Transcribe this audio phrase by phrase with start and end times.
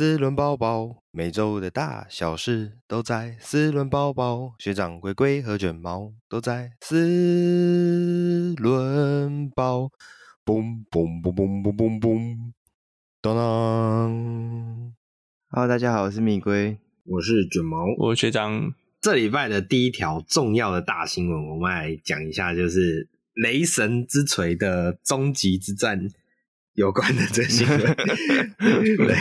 [0.00, 4.54] 四轮包包，每周的大小事都在四轮包包。
[4.58, 9.90] 学长龟龟和卷毛都在四轮包。
[10.42, 12.52] 嘣嘣嘣嘣嘣嘣嘣，
[13.20, 14.94] 当当。
[15.50, 18.72] Hello，大家好，我是米龟，我是卷毛，我是学长。
[19.02, 26.08] 这礼拜的第一条重要的大新闻，我们来讲一下，就是雷神之锤的终极之战。
[26.74, 27.78] 有关的这新闻，
[28.58, 29.16] 对，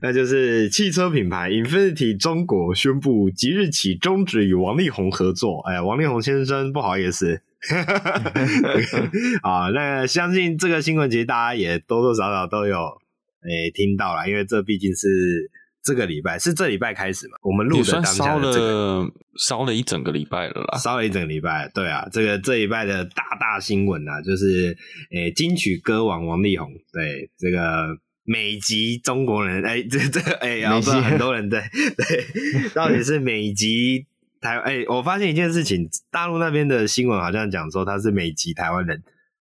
[0.00, 5.60] 那就是汽车品牌 Infinity 中国宣布即日起终止与王力宏合作。
[5.68, 7.40] 哎呀，王力宏先生，不好意思，
[9.42, 15.50] 啊，那相信这个新闻其实大家也多多少少都有诶、听到了，因为这毕竟是。
[15.82, 17.36] 这个礼拜是这礼拜开始嘛？
[17.42, 21.68] 我们录的当下的这个烧了一整个礼拜了啦，烧了一整个礼拜。
[21.74, 24.76] 对啊，这个这礼拜的大大新闻啊，就是
[25.10, 31.60] 诶，金曲歌王王力宏，对这个美籍中国人，哎，这这哎，然后很多人对
[31.96, 34.06] 对，到底是美籍
[34.40, 34.58] 台？
[34.58, 39.02] 哎，我发现一件事情，大陆那边的新闻好像讲说他是美籍台湾人，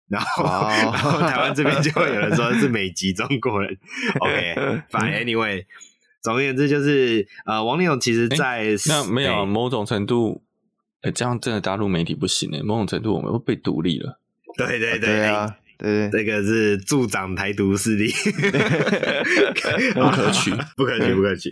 [0.08, 0.70] 然后、oh.
[0.72, 3.78] 然后台湾这边就会有人说是美籍中国人。
[4.22, 5.66] OK，Fine，Anyway。
[6.22, 10.44] 总而言之，就是呃，王力宏其实在，在那没有、啊、某种程度，
[11.02, 14.20] 哎、欸，这样真的大陆媒体不行诶，某种程度我们会被独立了。
[14.58, 18.12] 对对对，对啊，对，这个是助长台独势力，
[19.96, 21.50] 不可取， 不可取，不可取。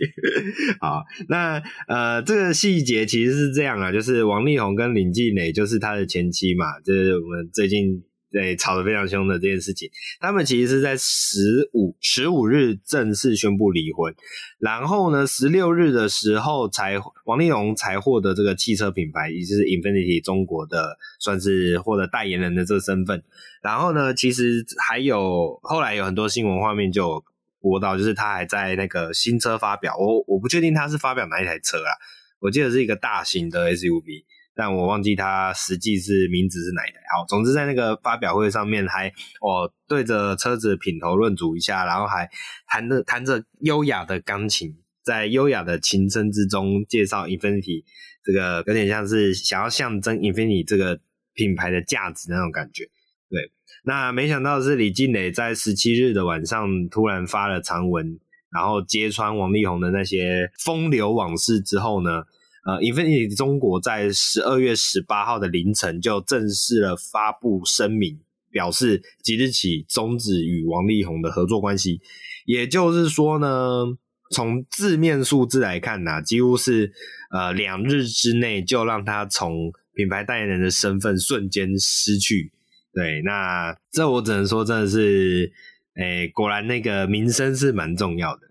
[0.80, 8.02] 好，那呃，这个细节其实是这样啊，就是王力宏跟林静蕾，就是他的前妻嘛，就是我们最近。
[8.32, 14.14] 对，吵得非常凶的这件事情，他们其实是在十五十五日正式宣布离婚，
[14.60, 23.22] 然后呢，十六日的时候才王力宏才获得这个汽车品牌，也就是 Infiniti 中国的算是获得代言人的这个身份。
[23.62, 27.24] 然后呢，其实还有后来有很多新闻画面就
[27.60, 31.90] 播到，就是他还在那个新车发表，我我不确定他是发表哪一台车啊，
[32.38, 34.24] 我记得是一个大型的 SUV。
[34.60, 36.98] 但我忘记他实际是名字是哪一台。
[37.16, 42.28] 好，总之在那个发表会上面还我对着车子品头论足一下，然后还
[42.66, 47.84] 弹着弹着优雅的钢琴，在优雅的琴声之中介绍 Infinity
[48.22, 51.00] 这个有点像是想要象征 Infinity 这个
[51.32, 52.84] 品牌的价值那种感觉。
[53.30, 53.50] 对，
[53.84, 58.20] 那没想到是李静蕾在十七日的晚上突然发了长文，
[58.52, 62.24] 然后揭穿王力宏的那些风流往事之后呢，
[62.66, 72.00] 呃，Infiniti 中国在十二月十八号的凌晨就正式了发布声明，表示即日起终止与王力宏的合作关系。
[72.44, 73.84] 也就是说呢，
[74.30, 76.92] 从字面数字来看呢、几乎是
[77.30, 82.52] 呃两日之内就让他从品牌代言人的身份瞬间失去。
[82.92, 85.50] 对，那这我只能说真的是，
[85.94, 88.49] 诶、果然那个名声是蛮重要的。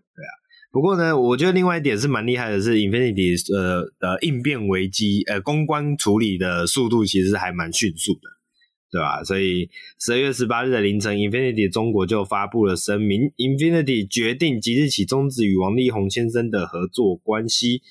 [0.71, 8.29] 不过呢，我觉得另外一点是蛮厉害的，是，Infinity 呃的应变危机呃公关处理的速度其实还蛮迅速的，
[8.91, 9.23] 对吧？
[9.23, 9.67] 所以
[9.99, 17.81] 十二月十八日的凌晨，Infinity 中国就发布了声明，Infinity 决定即日起终止与王力宏先生的合作关系。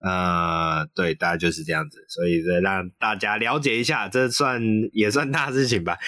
[0.00, 5.98] 呃，对，大概就是这样子，所以再让大家了解一下，这算也算大事情吧。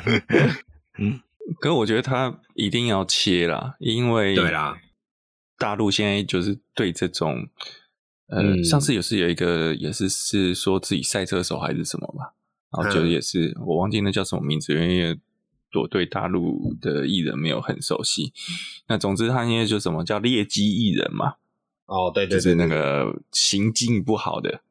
[0.98, 1.20] 嗯，
[1.58, 4.76] 可是我觉得他一定要切啦，因为对啦。
[5.62, 7.46] 大陆现在就是对这种，
[8.26, 12.34] 呃，嗯、上次也是有一个，也是是说自己赛车手还是什么吧，
[12.76, 15.16] 然后就也是、嗯、我忘记那叫什么名字，因为
[15.80, 18.32] 我对大陆的艺人没有很熟悉。
[18.88, 21.34] 那总之他现在就什么叫劣迹艺人嘛？
[21.86, 24.62] 哦，对对，对，就是那个行径不好的。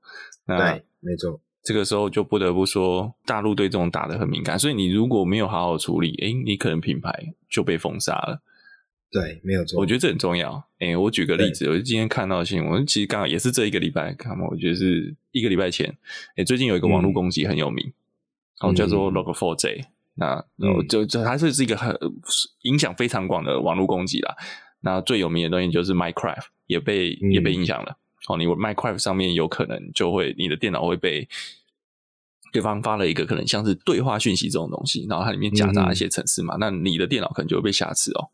[0.46, 1.40] 那对，没错。
[1.63, 8.41] 这个时候就不得不说，大陆对这种打得很敏感，所以你如果没有好好处理，诶，你可能品牌就被封杀了。
[9.12, 9.80] 对，没有错。
[9.80, 10.54] 我觉得这很重要。
[10.80, 14.48] 哎、欸，我举个例子，对我今天看到的新闻，其实刚好也是这一个礼拜看嘛。
[14.50, 15.88] 我觉得是一个礼拜前，
[16.30, 17.86] 哎、欸，最近有一个网络攻击很有名，
[18.62, 19.86] 然后、嗯、叫做 Log4j、嗯。
[20.14, 21.98] 那然后就就还是是一个很
[22.64, 24.36] 影响非常广的网络攻击啦。
[24.82, 27.97] 那最有名的东西就是 Minecraft 也被、嗯、也被影响了。
[28.28, 31.28] 哦，你 Minecraft 上面有可能就会你的电脑会被
[32.53, 38.30] 对方发了一个可能像是对话讯息这种东西，然后它里面夹杂一些程式嘛，嗯、那你的电脑可能就会被瑕疵哦。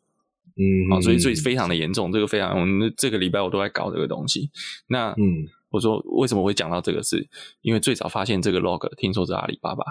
[0.58, 4.50] 嗯，好，所以所以非常的严重，这个非常，我们这个礼拜我都在搞这个东西。
[4.88, 7.28] 那，嗯，我说为什么会讲到这个事？
[7.62, 9.84] 因为最早发现这个 log，听说是阿里巴巴，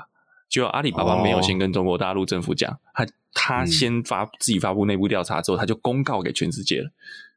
[0.51, 6.91] 结果阿里巴巴没有先跟中国大陆政府讲，他他先发、嗯、自己发布内部调查之后，他就公告给全世界了。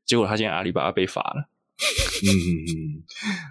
[0.05, 1.49] 结果他现在阿里巴巴被罚了。
[2.23, 3.03] 嗯嗯嗯，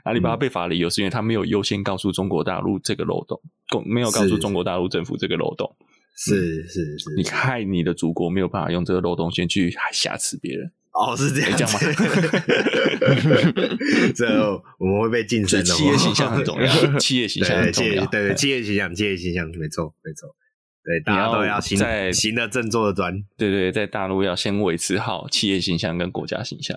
[0.04, 3.40] 阿里巴巴被罚的理由是因为他没有优先告诉中国大陆这个漏洞，
[3.86, 5.76] 没有告诉中国大陆政府这个漏洞。
[6.18, 11.78] 是是是，你害你的祖国没有办法用这个漏洞先去挟持别人哦，是这样这样吗？
[14.16, 15.64] 这我们会被晋升的。
[15.64, 16.66] 企业形象很重要，
[16.98, 18.04] 企业形象很重要。
[18.06, 20.34] 对对，企业形象，企业形象，没错没错。
[20.82, 23.22] 对，大家都要行在行的正坐的端。
[23.36, 26.76] 对对，在大陆要先维持好企业形象跟国家形象。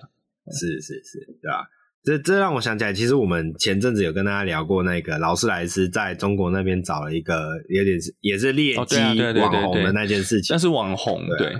[0.52, 1.66] 是是是，对吧？
[2.04, 8.96] 这这让我想起来，其实我们前阵子有跟大家聊过，那个劳斯莱斯在中国那边找了一个有点是也是劣迹
[9.40, 10.52] 网红的那件事情。
[10.52, 11.52] 那是网红，对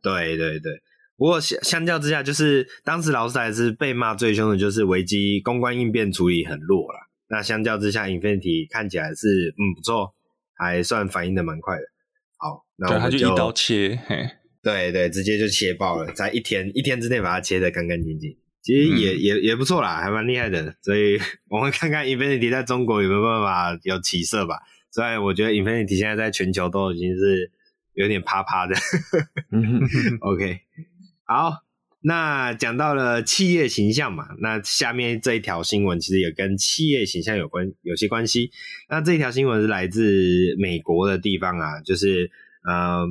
[0.00, 0.72] 对 对对。
[1.18, 6.98] 不过相相较之下，就是当时劳斯莱斯被骂最凶的就是危机公关应变处理很弱了。
[7.28, 10.14] 那相较之下，Infinity 看起来是嗯不错，
[10.54, 11.82] 还算反应的蛮快的。
[12.38, 14.30] 好，那我们就，就一刀切，嘿，
[14.62, 18.34] 对对，直接就切爆了，在一天一天之内把它切得干干净净。
[18.62, 21.18] 其实也、嗯、也也不错啦，还蛮厉害的，所以
[21.48, 24.56] 我们看看 Infinity 在中国有没有办法有起色吧。
[24.90, 27.50] 虽然我觉得 Infinity 现在在全球都已经是
[27.94, 28.74] 有点趴趴的。
[30.20, 30.60] OK，
[31.24, 31.62] 好，
[32.02, 38.50] 那讲到了企业形象嘛，那下面这一条新闻其实也跟企业形象有关，有些关系。
[38.88, 42.30] 那这一条新闻是来自美国的地方啊，就是
[42.64, 43.06] 呃，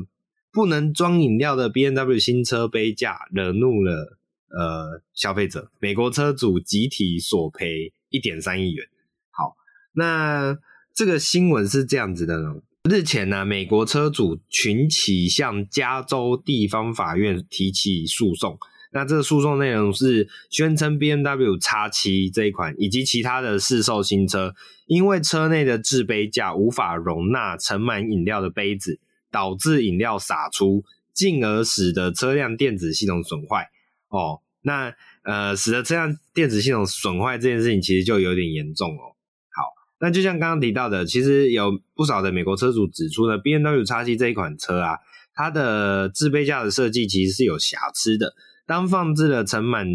[0.51, 4.18] 不能装饮料的 BMW 新车杯架惹怒了。
[4.57, 8.87] 呃，消费者，美国车主集体索赔一点三亿元。
[9.31, 9.55] 好，
[9.93, 10.57] 那
[10.93, 12.55] 这个新闻是这样子的呢。
[12.89, 18.57] 日前呢，美国车主群起向加州地方法院提起诉讼。
[18.91, 24.55] 那这个诉讼内容是宣称 BMW X7 这一款以及其他的市售新车，
[24.87, 28.99] 因为车内的制杯架无法容纳盛满饮料的杯子，
[29.29, 33.69] 导致饮料洒出，进而使得车辆电子系统损坏。
[34.09, 39.15] 哦，那呃，使得这样电子系统损坏这件事情，其实就有点严重哦。
[39.51, 39.63] 好，
[40.01, 44.97] 那就像刚刚提到的，其实有不少的美国车主指出呢，BMW X7 这一款车啊，
[45.33, 48.33] 它的制杯架的设计其实是有瑕疵的。
[48.65, 49.87] 当放置了盛满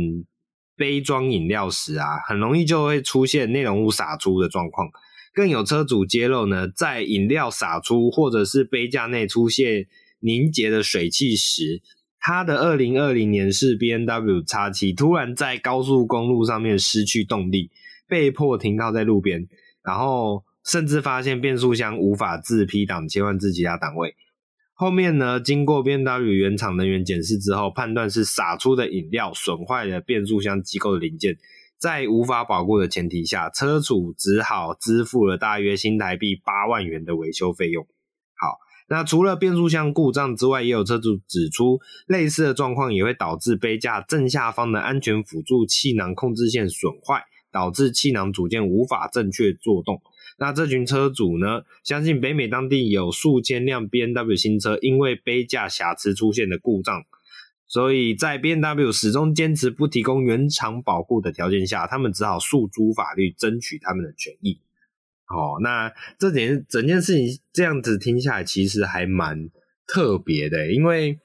[0.77, 4.89] 杯装饮料时啊，很容易就会出现内容物洒出的状况。
[5.33, 9.87] 更有车主揭露呢，在饮料洒出或者是杯架内出现
[10.21, 11.83] 凝结的水汽时，
[12.27, 17.71] 他的二零二零年是 BMW X7 突然在高速公路上面失去动力，
[18.09, 19.47] 被迫停靠在路边，
[19.85, 24.15] 然后甚至发现变速箱无法自 P 档切换至其他档位。
[24.73, 31.37] 后面呢，经过 BMW 原厂人员检视之后，判断是洒出的饮料损坏了变速箱机构的零件，
[31.79, 37.85] 在无法保固的前提下，车主只好支付了大约新台币八万元的维修费用。
[37.85, 38.57] 好
[38.87, 50.03] 那除了变速箱故障之外，也有车主指出，类似的状况也会导致杯架正下方的安全辅助气囊控制线损坏，导致气囊组件无法正确作动。
[50.37, 57.05] 那这群车主呢，相信北美当地有数千辆 BMW 新车因为杯架瑕疵出现的故障，
[57.67, 64.61] 所以在 BMW 始终坚持不提供原厂保护的条件下，他们只好诉诸法律争取他们的权益。
[65.35, 69.51] 哦，那这件整件事情这样子听下来，其实还蛮
[69.87, 71.19] 特别的，因为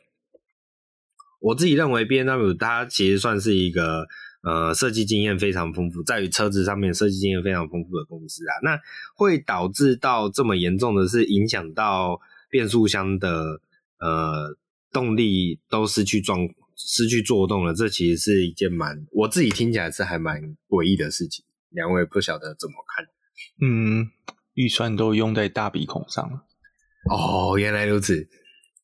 [1.40, 4.08] 我自己认为 BMW 它其实算是一个
[4.42, 8.54] 呃设计经验非常丰富，在于车子上面设计经验非常丰富的公司啊。
[8.64, 8.80] 那
[9.16, 12.20] 会导致到这么严重的是影响到
[12.50, 13.62] 变速箱的
[14.00, 14.58] 呃
[14.92, 21.46] 动力都失去状失去作动了，这其实是一件蛮我自己听起来是还蛮诡异的事情。
[21.70, 23.06] 两位不晓得怎么看？
[23.62, 24.08] 嗯，
[24.53, 26.46] 预算都用在大鼻孔上了。
[27.10, 28.27] 哦，原来如此，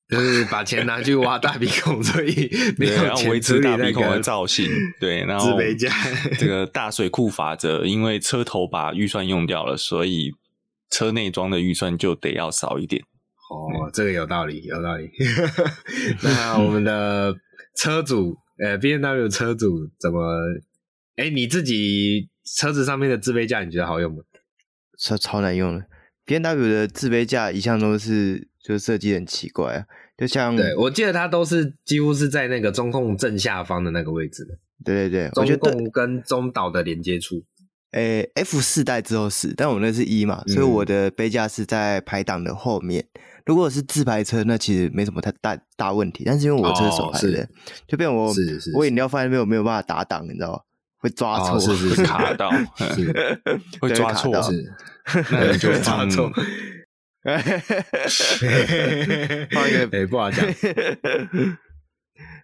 [0.09, 4.69] 就是把钱拿去挖大鼻孔，所以 没有维持大鼻孔的造型。
[4.99, 5.91] 对，然后自家
[6.39, 10.31] 这个大水库法则，因为车头把预算用掉了，所以
[10.89, 13.03] 车内装的预算就得要少一点。
[13.49, 15.09] 哦，这个有道理，有道理。
[16.23, 17.35] 那我们的
[17.77, 20.39] 车主，呃，B N W 车主怎么？
[21.17, 24.23] 哎，你自己车子上面的制杯架，你觉得好用吗？
[24.97, 25.85] 超超难用的
[26.25, 29.85] B N W 的自杯架一向都是就设计很奇怪啊，
[30.17, 37.43] 就像对我记得它都是几乎是在那个中控正下方的那个位置的，对对对，中控跟中岛的连接处。
[37.91, 43.01] 诶，F 四代之后是，但我那是一嘛，所以我的杯架是在排档的后面。
[43.13, 47.47] 嗯、如果是自排车，那其实没什么太大大问题，但是因为我这是手排的，哦、
[47.87, 48.33] 就变我
[48.75, 50.59] 我饮料放在那边我没有办法打档，你知道吗？
[51.05, 52.03] 会抓错，是是是。
[52.03, 52.49] 卡到，
[53.79, 54.73] 会抓错，是，
[55.31, 56.31] 那你就 抓错，
[59.51, 59.69] 放。
[59.69, 60.43] 一个，哎，不好讲。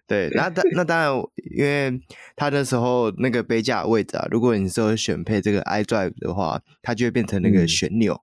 [0.06, 1.12] 对，那当那当然，
[1.56, 2.00] 因为
[2.36, 8.22] 他那时候那个杯架位置啊，如果你说选配这个 iDrive 的话，它就会变成那个旋钮，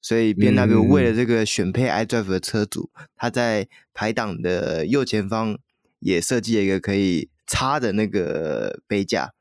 [0.00, 5.58] 所以 BMW 为了这个选配 iDrive 的车主，他在排档的右前方
[5.98, 7.28] 也设计了一个可以。
[7.52, 9.32] 插的那个杯架。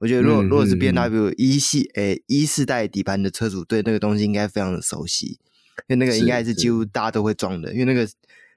[0.00, 5.38] 我觉得如果如果是 BMW 一系诶一世代底盘的车主，对那个东西应该非常的熟悉，
[5.88, 8.08] 因为那个应该是几乎大家都会装的，因为那个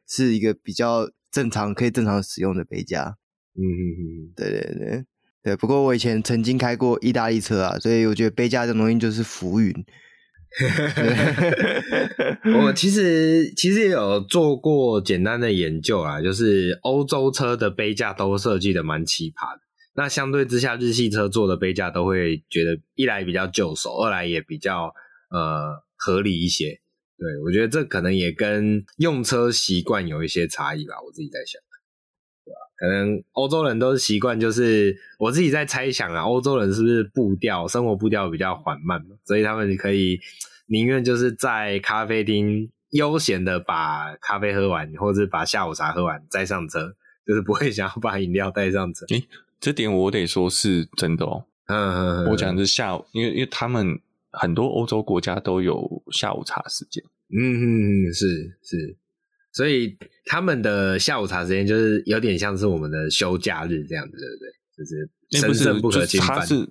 [0.07, 3.17] 是一个比较正常可以正常使用的杯架。
[3.55, 5.05] 嗯嗯嗯，对对对
[5.43, 5.55] 对。
[5.57, 9.73] 不过我以前曾经开过意大利车啊，所以我觉得杯架这种东西就是浮云。
[12.63, 19.62] 我其实其实也有做过简单的研究啊，就是欧洲车的杯架都设计的蛮奇葩的。
[19.95, 24.93] 那相对之下，日系车做的杯架都会觉得一来比较就手，二来也比较
[25.29, 26.79] 呃合理一些。
[27.15, 31.62] 对，我觉得这可能也跟用车习惯有一些差异吧，我自己在想，
[32.43, 32.57] 对吧？
[32.75, 40.19] 可能欧洲人都是习惯，就是我自己在猜想啊，欧洲人是不是步调生活步调比较缓慢嘛，所以他们可以
[40.65, 46.95] 宁愿就是在咖啡厅悠闲的把咖啡喝完，或者是把下午茶喝完再上车，
[47.25, 49.05] 就是不会想要把饮料带上车。
[49.63, 51.46] 这点我得说是真的哦。
[51.67, 53.98] 嗯嗯，我讲的是下午，因为因为他们
[54.29, 57.01] 很多欧洲国家都有下午茶时间。
[57.29, 57.39] 嗯
[58.10, 58.27] 嗯，是
[58.62, 58.98] 是，
[59.53, 64.51] 所以他们的下午茶时间就是有点像是我们的休假日这样子，对不对？
[64.75, 66.39] 就是神圣不可侵犯。
[66.39, 66.70] 他是，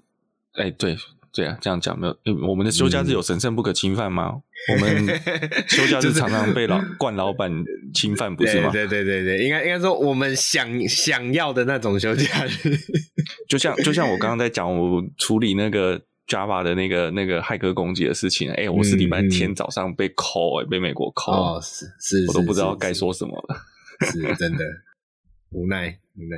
[0.53, 0.95] 哎，对。
[1.35, 2.17] 对啊，这样讲没有？
[2.47, 4.43] 我们的休假日有神圣不可侵犯吗？
[4.69, 5.07] 嗯、我们
[5.67, 7.51] 休假日常常被老惯老板
[7.95, 8.71] 侵犯，不是吗？
[8.71, 12.77] 对对对对，应该应该说我们想想要的那种休假日，
[13.49, 15.99] 就像就像我刚刚在讲我处理那个
[16.29, 23.57] Java 的那个那个骇客攻击的事情，哎、欸，我是礼拜天早上被 call，被美国 call，哦，是是，我都不知道该说什么了，
[24.07, 24.65] 是真的
[25.51, 26.37] 无奈无奈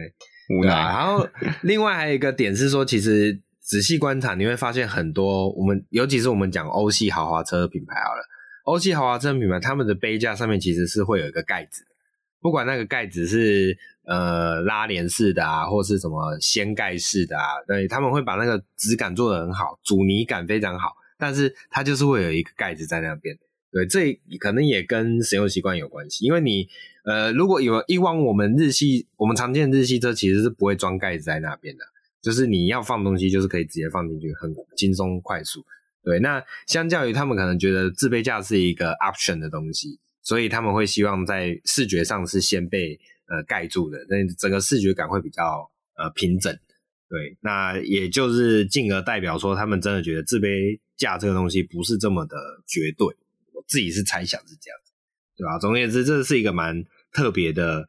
[0.57, 0.73] 无奈。
[0.73, 1.29] 然后
[1.63, 3.41] 另外还有一个点是说，其实。
[3.65, 8.23] 仔细观察，你会发现很多我们，尤其是我们讲欧系豪华车品牌好了，
[8.65, 11.83] 欧系豪华车品牌，他们的杯架上面其实是会有一个盖子，
[12.43, 23.35] 不管那个盖子是呃拉帘式的啊，或是什么掀盖式的啊，对，他们会把那个质感做得很好，阻尼感非常好，但是它就是会有一个盖子在那边，
[23.73, 26.69] 对，这可能也跟使用习惯有关系，因为你
[27.07, 31.83] 呃，如果有以往我们日系我们常见的日系车其实是不会装盖子在那边的。
[32.25, 35.63] 就是你要放东西，就是可以直接放进去，很轻松快速。
[36.03, 46.51] 对，那相较于他们可能觉得置杯架是一个 option 的东西，所以他们会希望在视觉上是先被呃盖住的，那整个视觉感会比较呃平整。
[47.11, 53.07] 对，那也就是进而代表说，他们真的觉得置杯架这个东西不是这么的绝对。
[53.53, 54.93] 我自己是猜想是这样子，
[55.37, 55.59] 对吧？
[55.59, 57.87] 总而言之，这是一个蛮特别的。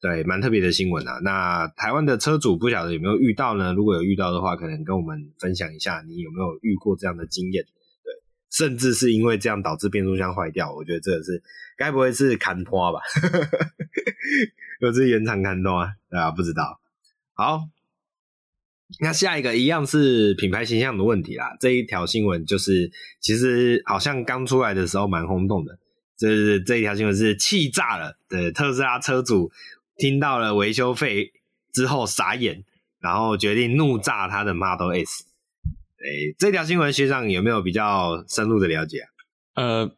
[0.00, 1.18] 对，蛮特别的新闻啊。
[1.24, 3.72] 那台湾的车主不晓得有没有遇到呢？
[3.72, 7.64] 如果有遇到的话，可能跟我们分享一下，你有没有遇过这样的经验？
[7.64, 8.12] 对，
[8.48, 11.42] 甚至是因为这样导致变速箱坏掉，我觉得这个是
[11.76, 13.00] 该不会是砍拖吧？
[14.80, 15.88] 有这延长砍拖啊？
[16.08, 16.78] 对啊，不知道。
[17.34, 17.62] 好，
[19.00, 21.56] 那下一个一样是品牌形象的问题啦。
[21.58, 25.76] 这一条新闻就是，其实好像刚出来的时候蛮轰动的。
[26.16, 29.50] 这是这一条新闻是气炸了的特斯拉车主。
[29.98, 31.32] 听到了维修费
[31.72, 32.64] 之后傻眼，
[33.00, 35.26] 然后决定怒炸他的 Model S。
[35.98, 39.08] 诶，这条新闻学长有没有比较深入的了解啊？
[39.54, 39.90] 呃，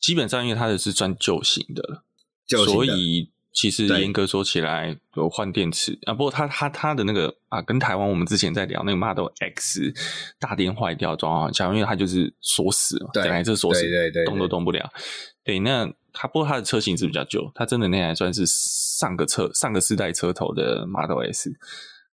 [0.00, 2.02] 基本上因为它的是算旧型的，
[2.46, 6.12] 旧型的，所以其实严格说起来有换电池啊。
[6.12, 9.94] 不过它它它的那个啊，跟台湾我们之前在聊那个 Model X
[10.40, 14.92] 大电坏掉状况像，因为它就是锁死嘛，本来就是锁死，对对，动都动不了。
[15.44, 15.88] 对，那。
[16.20, 21.56] 它不过它的车型是比较旧，它真的那台算是上个车上个世代车头的 Model S，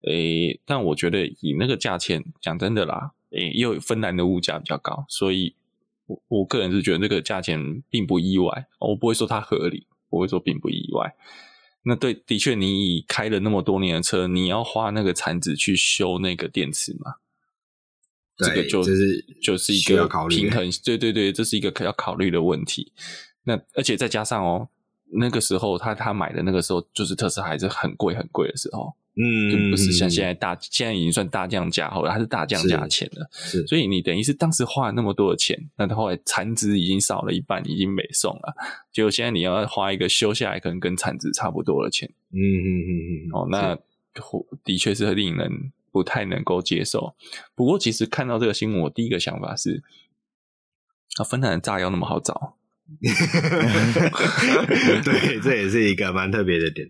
[0.08, 5.53] 诶、欸，但我觉得以那个价钱，讲真的啦，诶、欸，又有芬兰的物价比较高，所以
[6.06, 11.13] 我我个人是觉得那个价钱并不意外，我不会说它合理，不会说并不意外。
[11.84, 17.15] 那对，的确，你以开了那么多年的车，你要花那个产值去修那个电池嘛？
[18.38, 22.94] 这个就，就是就是一个平衡，对对对，这是一个可要考虑的问题。
[23.50, 24.70] 那而且再加上哦，
[25.12, 38.56] 那个时候他他买的那个时候，就是特斯拉还是很贵很贵的时候，嗯，就不是像现在大现在已经算大降价后了，它是大降价钱了，是，所以你等于是当时花了那么多的钱，那后来残值已经少了一半，已经没送了，
[38.94, 43.77] 结果现在你要花一个修下来可能跟残值差不多的钱，嗯嗯嗯嗯，哦，那
[44.63, 47.15] 的确是令人不太能够接受。
[47.56, 49.82] 不过其实看到这个新闻，我第一个想法是，
[51.18, 52.56] 啊，芬兰的炸药那么好找。
[55.03, 56.88] 对， 这也是一个蛮特别的点，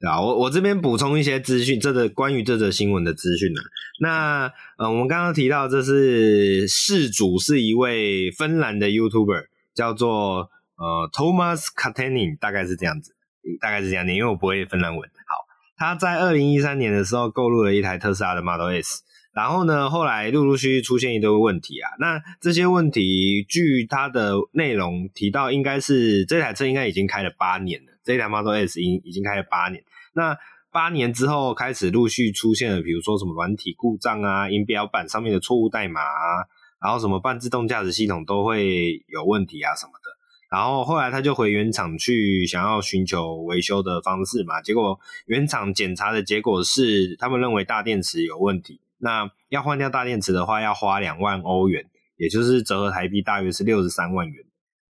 [0.00, 0.20] 对吧？
[0.20, 3.60] 我我这边补充一些资讯，这个关于这则新闻的资讯呢。
[4.00, 13.12] 那呃，我们刚刚提到，这是事主是一位芬兰的 YouTuber，叫做呃 Thomas Katenin，大概是这样子，
[13.60, 15.00] 大概是这样念，因为我不会芬兰文。
[15.26, 19.02] 好，他在二零一三年的时候购入了一台特斯拉的 Model S，
[19.38, 21.88] 然后呢，后来陆陆续续出现一堆问题啊。
[22.00, 27.92] 那这些问题，据他的内容提到，应该是这台车应该已经开了八年了。
[28.02, 29.84] 这台 Model S 已已经开了八年。
[30.12, 30.36] 那
[30.72, 36.42] 八年之后开始陆续出现了，比如说什么软体故障啊、仪表板上面的错误代码啊，
[36.82, 40.18] 然后什么半自动驾驶系统都会有问题啊什么的。
[40.50, 51.84] 然后后来他就回原厂去想要寻求维修的方式嘛，结果原厂检查的结果是他们认为大电池有问题，那要换掉大电池的话要花两万欧元，
[52.16, 54.44] 也就是折合台币大约是六十三万元。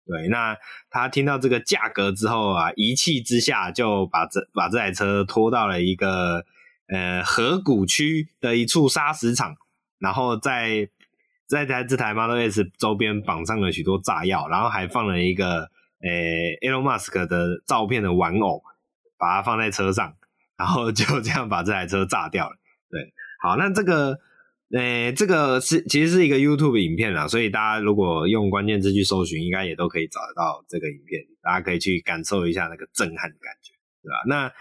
[0.05, 0.57] 对，那
[0.89, 6.45] 他听到这个价格之后啊，一气之下就把这把这台车拖到了一个
[6.87, 9.55] 呃河谷区的一处砂石场，
[9.99, 10.89] 然后在。
[11.49, 15.61] 在台这台 Model S 周边绑上了许多炸药，然后还放了一个
[16.01, 18.61] 诶、Elon Musk 的照片的玩偶，
[19.17, 20.13] 把它放在车上，
[20.57, 22.57] 然后就这样把这台车炸掉了。
[22.89, 23.13] 对，
[23.47, 24.19] 好，那这个
[24.75, 33.73] 诶、这个是其实是一个 YouTube 影片啦，所以大家如果用关键字去搜寻，应该也都可以找得到这个影片，大家可以去感受一下那个震撼的感觉，
[34.03, 34.15] 对吧？
[34.27, 34.51] 那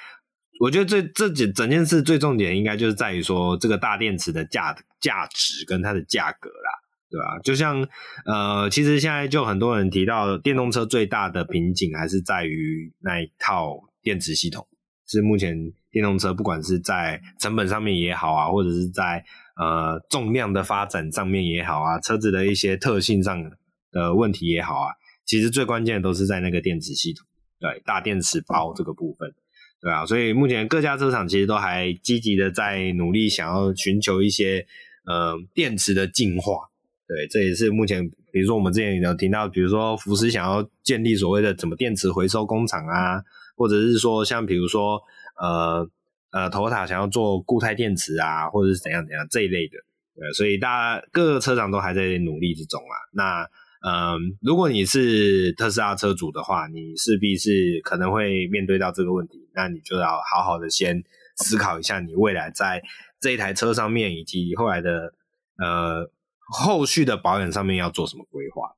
[0.61, 6.71] 我觉得这这整整件事最重点应该就是在于说这个大电池的价价值跟它的价格啦。
[7.09, 7.38] 对吧？
[7.45, 7.87] 就像
[8.25, 14.66] 呃，其实现在就很多人提到，电动车最大的瓶颈还是在于那一套电池系统，
[15.07, 19.25] 是目前电动车不管是在成本上面也好啊，或者是在
[19.57, 23.51] 呃重量的发展上面也好啊，车子的一些特性上
[23.93, 24.89] 的问题也好啊，
[25.25, 27.27] 其实最关键的都是在那个电池系统，
[27.61, 29.33] 对，大电池包这个部分，
[29.81, 34.67] 对啊，所以目前各家车厂其实都还积极的在努力，想要寻求一些
[35.07, 36.69] 呃电池的进化。
[37.09, 43.23] 对，这也是目前，比如说我们之前有听到，比如说福斯想要建立所谓的什么电池回收工厂啊，
[43.57, 45.01] 或者是说像比如说
[45.41, 45.89] 呃
[46.31, 49.79] 呃头塔想要做固态电池啊，或者是怎样怎样这一类的。
[50.15, 52.95] 对，所以大家各个车厂都还在努力之中啊。
[53.12, 53.49] 那
[53.81, 61.03] 嗯、如果你是特斯拉车主的话，你势必是可能会面对到这个问题，那你就要好好的先
[61.37, 62.83] 思考一下，你未来在
[63.21, 65.12] 这一台车上面以及后来的
[65.59, 66.11] 呃。
[66.49, 68.71] 后续的保养上面要做什么规划？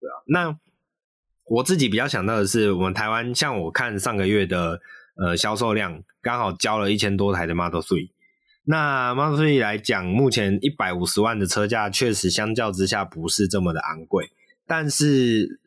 [0.00, 0.56] 对啊，那
[1.46, 4.80] 我自己比较想到的是，我们台湾像我看上个月的
[5.16, 8.10] 呃销售量，刚好交了一千多台的 Model Three。
[8.64, 14.28] 那 Model Three 来讲，目前一百五十万的车价确实相较之下不是这么的昂贵，
[14.66, 15.60] 但是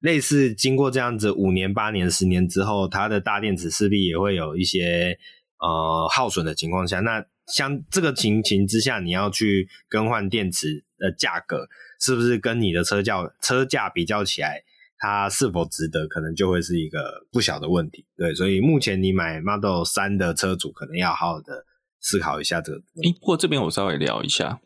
[0.00, 5.18] 类似经过这样子五年、八年、十年之后，它的大电池势必也会有一些
[5.58, 10.84] 呃耗损的情况下，那像这个情形之下，你要去更换电池。
[11.02, 11.68] 的价格
[12.00, 14.62] 是不是跟你的车价车价比较起来，
[15.02, 18.06] 它是否值得，可能就会是一个不小的问题。
[18.16, 21.66] 对，所以目前你买 Model 3的车主，可能要好好的
[21.98, 22.78] 思考一下这个。
[23.02, 24.60] 诶，不过这边我稍微聊一下，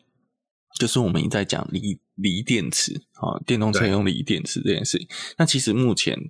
[0.79, 5.07] 就是我们在讲锂锂电池啊，电动车用锂电池这件事情。
[5.37, 6.29] 那其实目前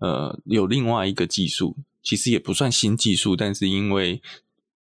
[0.00, 4.20] 呃有另外一个技术，其实也不算新技术，但是因为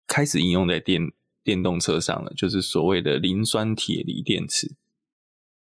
[0.06, 1.12] 开始应用在电。
[1.44, 4.76] 电动车上了，就是所谓的磷酸铁锂电池。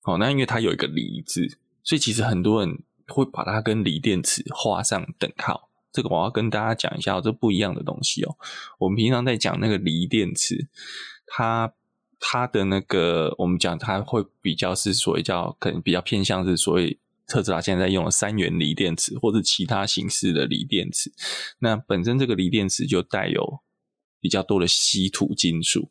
[0.02, 5.68] 哦，那因为它有一个“锂”字，所以其实很多人会把它跟锂电池画上等号。
[5.92, 8.36] 这个我要跟大家讲一下，这不一样的东西哦。
[8.78, 10.66] 我们平常在讲那个锂电池，
[11.26, 11.72] 它
[12.18, 21.12] 它的那个我们讲它会比较是所谓叫可能比较偏向是所谓特斯拉现在用的三元锂电池，或者其他形式的锂电池。
[21.60, 23.60] 那本身这个锂电池就带有。
[24.24, 25.90] 比较多的稀土金属，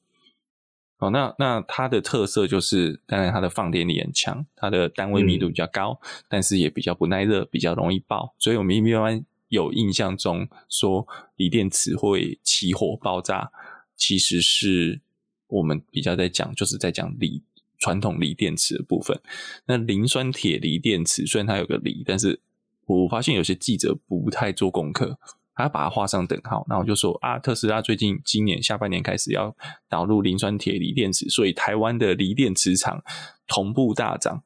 [0.97, 8.33] 好，那那它的特色就是，当然它的放电力很强，它的单位密度比较高，嗯、但是也比较不耐热，比较容易爆。
[8.39, 13.51] 所以我们一般有印象中说锂电池会起火爆炸，
[13.97, 15.01] 其实是
[15.47, 17.43] 我们比较在讲，就是在讲锂
[17.79, 19.19] 传统锂电池的部分。
[19.65, 22.39] 那磷酸铁锂电池虽然它有个锂，但是
[22.85, 25.19] 我发现有些记者不太做功课。
[25.55, 29.55] 还要把它画上等号，然后就说啊，特斯拉最近今年下半年开始要
[29.87, 33.03] 导入磷酸铁锂电池，所以台湾的锂电池厂
[33.45, 34.43] 同步大涨。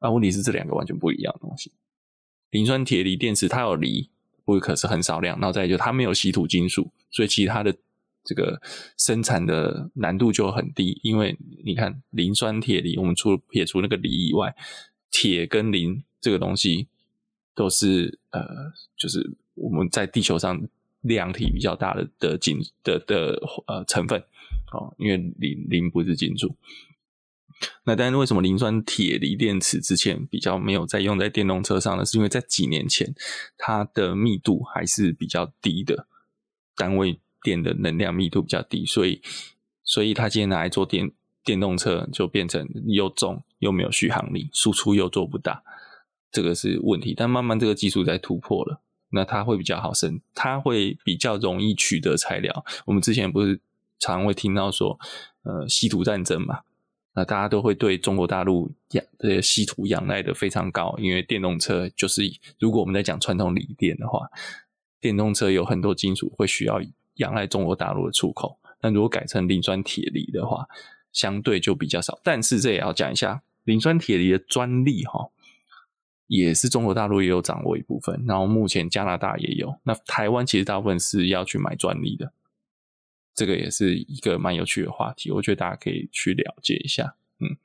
[0.00, 1.72] 啊，问题是这两个完全不一样的东西。
[2.50, 4.10] 磷酸铁锂电池它有锂，
[4.44, 7.74] 不过可是很少量，然后再就它没有稀土金属，所以其他的
[8.22, 8.60] 这个
[8.98, 11.00] 生产的难度就很低。
[11.02, 14.54] 因为你看磷酸铁锂，我们除了撇除那个锂以外，
[15.10, 16.86] 铁跟磷这个东西
[17.54, 18.44] 都是呃，
[18.94, 19.38] 就是。
[19.60, 20.60] 我们在地球上
[21.02, 24.20] 量体比较大的的金的的呃成分，
[24.72, 26.56] 哦，因为磷磷不是金属。
[27.82, 32.04] 那但是为什么磷酸铁锂电池之前比较没有在用在电动车上呢？
[32.04, 33.12] 是因为在几年前
[33.56, 36.06] 它的密度还是比较低的，
[36.76, 39.20] 单位电的能量密度比较低，所以
[39.82, 41.10] 所以他今天拿来做电
[41.42, 45.64] 电动车，就变成又重又没有续航力，输出又做不大，
[46.30, 47.12] 这个是问题。
[47.16, 52.64] 但慢慢这个技术在突破了，那它会比较好生，它会比较容易取得材料。
[52.86, 53.60] 我们之前不是
[53.98, 54.98] 常会听到说，
[55.42, 56.60] 呃，稀土战争嘛。
[57.14, 62.22] 那大家都会对中国大陆仰这些稀土仰赖的非常高，因为电动车就是
[62.60, 64.28] 如果我们在讲传统锂电的话，
[65.00, 66.80] 电动车有很多金属会需要
[67.14, 68.58] 仰赖中国大陆的出口。
[68.80, 70.68] 那如果改成磷酸铁锂的话，
[71.10, 72.20] 相对就比较少。
[72.22, 75.28] 但是这也要讲一下，磷酸铁锂的专利哈，
[76.28, 79.74] 也是中国大陆也有掌握一部分，然后目前加拿大也有。
[79.82, 82.32] 那台湾其实大部分是要去买专利的。
[83.34, 87.14] 这个也是一个蛮有趣的话题，我觉得大家可以去了解一下。
[87.40, 87.56] 嗯，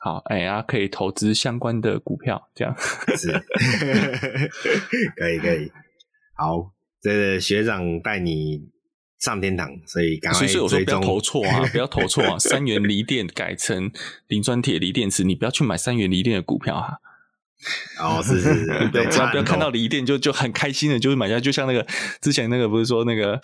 [0.00, 2.74] 好，哎呀，可以投资相关的股票，这样
[3.16, 3.32] 是，
[5.16, 5.72] 可以可以。
[6.34, 8.68] 好，这个学长带你
[9.18, 10.52] 上天堂，所以赶快追踪。
[10.52, 12.36] 所以我说不要投错啊，不要投错啊！
[12.38, 13.90] 三元锂电改成
[14.26, 16.98] 磷酸铁锂电池，你不要去买三元锂电的股票哈、啊。
[18.00, 21.86] 哦，是是是，不要不要不要看到锂电就就很开心的，就是买下，就像那个
[22.20, 23.40] 之前那个不是说那个。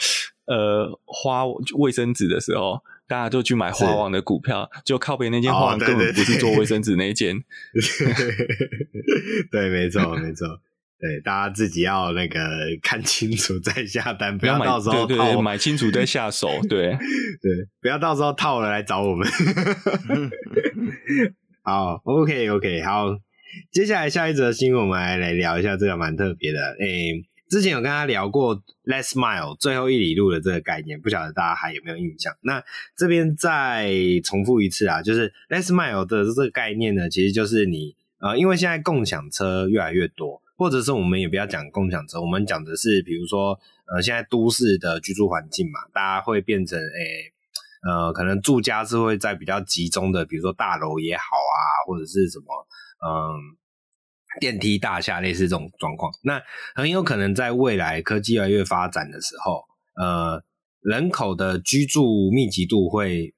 [0.47, 1.47] 呃，花
[1.79, 7.43] 卫生纸的时候，大家就去买花王的股票，就靠边那间花王根本不是做卫生纸那间。
[9.51, 10.61] 对，没错，没错。
[11.01, 12.39] 对，大家自己要那个
[12.83, 16.51] 看清楚再下单，不要到时候对对对，买清楚再下手。
[16.69, 16.91] 对
[17.41, 19.27] 对，不要到时候套了来找我们。
[21.63, 23.17] 好，OK OK，好，
[23.71, 32.35] 接下来下一则新闻，我们来来聊一下这个蛮特别的，诶、之前有跟他聊过 last mile 最后一里路的这个概念，不晓得大家还有没有印象？
[32.41, 32.63] 那
[32.97, 33.93] 这边再
[34.25, 47.33] 重复一次啊，就是 last mile 的这个概念呢，其实就是你呃，因为现在共享车越来越多，或者是我们也不要讲共享车，我们讲的是比如说呃，现在都市的居住环境嘛，大家会变成诶、
[47.87, 52.47] 呃，可能住家是会在比较集中的，比如说大楼也好啊，或者是什么
[53.05, 53.57] 嗯。
[54.41, 56.43] 电梯大厦类似这种状况，那
[56.75, 59.63] 很有可能在未来科技越来越发展的时候，
[59.95, 60.43] 呃，
[60.81, 63.33] 人口的居住密集度会，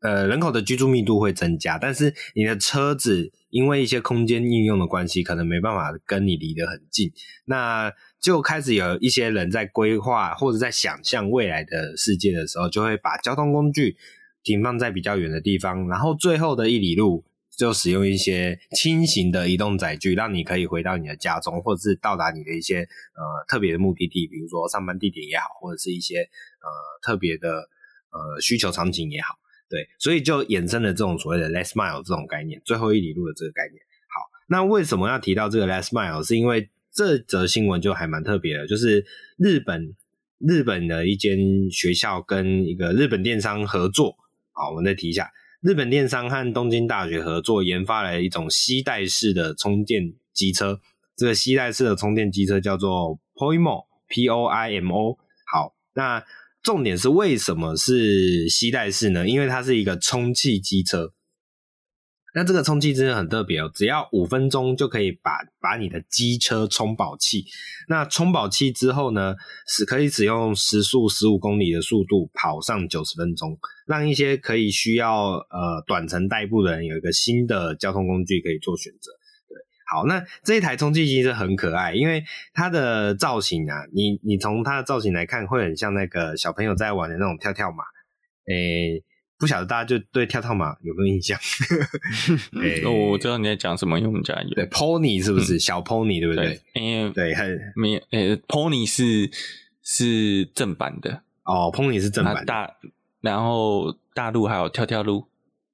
[0.00, 7.10] 呃，人口的居住密度会增加，但是你的车子因为一些空间应用的关系，可能没办法跟你离得很近，
[7.46, 13.96] 那就开始有一些人在规划或者在想象未来的世界的时候，就会把交通工具
[14.44, 17.24] 停放在比较远的地方，然后最后的一里路。
[17.56, 26.68] 就使用一些轻型的移动载具，让你可以回到你的家中，或者是到达你的一些呃特别的目的地，比如说上班地点也好，或者是一些呃
[27.02, 27.50] 特别的
[28.10, 29.36] 呃需求场景也好，
[29.68, 33.82] 对，所以就衍生了这种所谓的 last mile 这种概念，最后一里路的这个概念。
[34.08, 36.26] 好，那为什么要提到这个 last mile？
[36.26, 39.04] 是因为这则新闻就还蛮特别的，就是
[39.36, 39.94] 日本
[40.38, 41.38] 日本的一间
[41.70, 44.16] 学校跟一个日本电商合作，
[44.52, 45.30] 好，我们再提一下。
[45.62, 50.80] 日本电商和东京大学合作研发了一种吸带式的充电机车，
[51.16, 55.18] 这个吸带式的充电机车叫做 Poimo，P-O-I-M-O。
[55.46, 56.24] 好，那
[56.64, 59.28] 重点是为什么是吸带式呢？
[59.28, 61.12] 因为它是一个充气机车。
[62.34, 67.44] 那这个充气真的很特别哦，只要五分钟就可以把把你的机车充饱气。
[67.88, 69.34] 那充饱气之后呢，
[69.66, 79.12] 是可以使用时速十五公里的速度跑上九十分钟，让一些可以需要呃短程代步的人有一个新的交通工具可以做选择。
[79.48, 79.56] 对，
[79.92, 87.84] 好，那这一台充气机是很可爱，因为它的造型啊，你你从它的造型来看，会很像那个小朋友在玩的那种跳跳马，
[88.46, 89.04] 诶、
[89.42, 91.36] 不晓得大家就对跳跳马有没有印象？
[92.62, 94.54] 欸、 我知道你在讲什么，因为我们家有。
[94.54, 96.60] 对，pony 是不是、嗯、小 pony 对不对？
[96.74, 98.00] 因为对，很没有。
[98.12, 99.28] 呃，pony 是
[99.82, 102.44] 是正版的哦，pony 是正版的。
[102.44, 102.72] 大
[103.20, 105.26] 然后大陆还有跳跳鹿，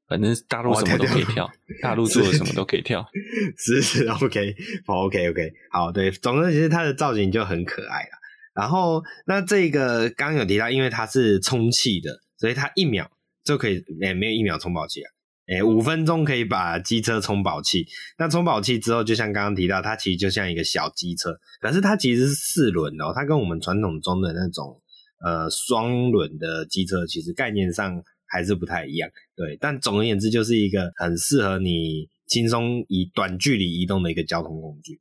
[0.08, 3.06] 反正大陆什么都可以跳，哦、跳跳 大陆做的什么都可以跳。
[3.58, 8.10] 是是，是 OK，好 OK OK，好，对，总之其实它的造型就很可爱了。
[8.54, 13.10] 然后那这个刚刚有提到，因为它是充气的，所以它一秒。
[13.48, 15.08] 就可以，诶、没有一秒充饱气啊，
[15.46, 17.86] 诶、欸，五分钟可以把机车充饱气。
[18.18, 24.82] 那充饱气之后，就像刚刚提到，它其实就像一个小机车，可是它其实是四轮哦，它跟我们传统中的那种
[25.24, 29.08] 呃双轮的机车，其实概念上还是不太一样。
[29.34, 35.00] 对，但总而言之，就是一个很适合你轻松以短距离移动的一个交通工具。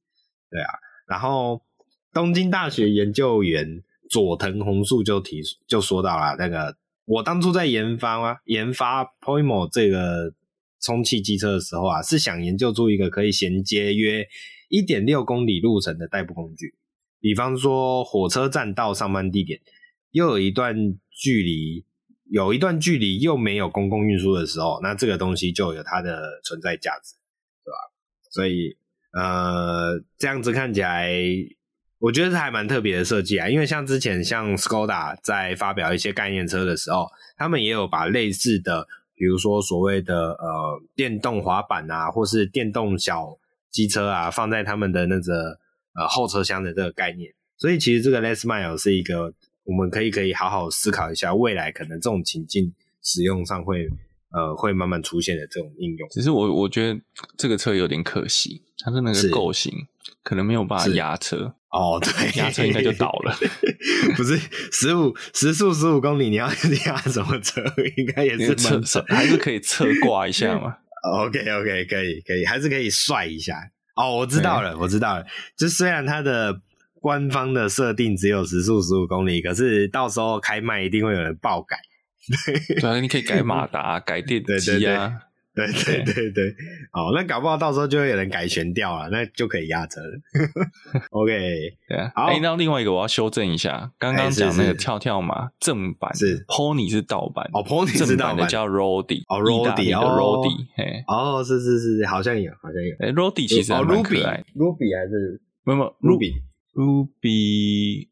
[0.50, 0.72] 对啊，
[1.06, 1.62] 然后
[2.14, 6.78] 东京大学研究员佐藤宏树就提就说到了那个。
[7.08, 10.34] 我当初在研发啊，研发 Poimo 这个
[10.82, 14.28] 充气机车的时候啊，是想研究出一个可以衔接约
[14.67, 16.76] 一点六公里路程的代步工具，
[17.22, 19.62] 比方说火车站到上班地点，
[20.12, 20.76] 又有一段
[21.10, 21.86] 距离，
[22.30, 27.15] 有一段距离又没有公共运输的时候，那这个东西就有它的存在价值，
[27.63, 27.78] 对吧？
[28.32, 28.78] 所以
[29.13, 31.10] 呃，这样子看起来，
[32.00, 33.50] 我觉得是还蛮特别的设计啊。
[33.50, 37.08] 因为像之前像 Skoda 在发表一些概念车的时候，
[37.38, 43.38] 他们也有把类似的，比如说所谓的呃电动滑板啊，或是电动小
[43.72, 45.60] 机车啊，放在他们的那个
[45.96, 47.34] 呃后车厢的这个概念。
[47.58, 49.34] 所以其实这个 Less Mile 是一个
[49.64, 53.90] 我们可以可以好好思考一下，未来可能这种情境使用上会
[54.32, 56.08] 呃会慢慢出现的这种应用。
[56.10, 57.02] 只是我我觉得
[57.36, 59.74] 这个车有点可惜，它的那个构型
[60.28, 61.56] 可能没有办法压车。
[61.72, 63.34] 哦， 对，压车应该就倒了。
[64.18, 64.38] 不是
[64.72, 66.48] 十五时速十五公里，你要
[66.86, 67.63] 压什么车？
[67.96, 73.56] 应该也是侧侧还是可以侧挂一下嘛？OK OK 可以可以，还是可以帅一下。
[73.96, 75.26] 哦，我知道了，我知道了。
[75.58, 76.62] 就虽然它的。
[77.00, 81.78] 官方的设定只有时速十五公里，可是到时候开卖一定会有人爆改。
[82.82, 85.13] 对啊，你可以改马达、改电机啊，
[85.58, 86.56] 对对对对对。
[86.93, 90.20] 哦，那搞不好到时候就会有人改悬吊了，那就可以压车了。
[91.12, 92.12] OK，对啊。
[92.15, 102.96] 好，那另外一个我要修正一下，刚刚讲那个跳跳马正版是 Pony 是盗版哦，Pony 是盗版的叫 Rody 哦，Rody 的 Rody，嘿，哦，是是是，好像有，好像有。
[103.00, 106.41] 哎，Rody 其实还蛮可爱，Ruby 还是没有 Ruby。
[106.76, 108.08] Ruby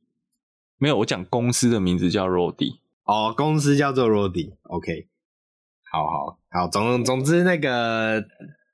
[0.80, 5.08] 没有，我讲公司的名字叫 Rody 哦，公司叫做 Rody，OK，
[6.04, 8.24] 好好好，总总之那个。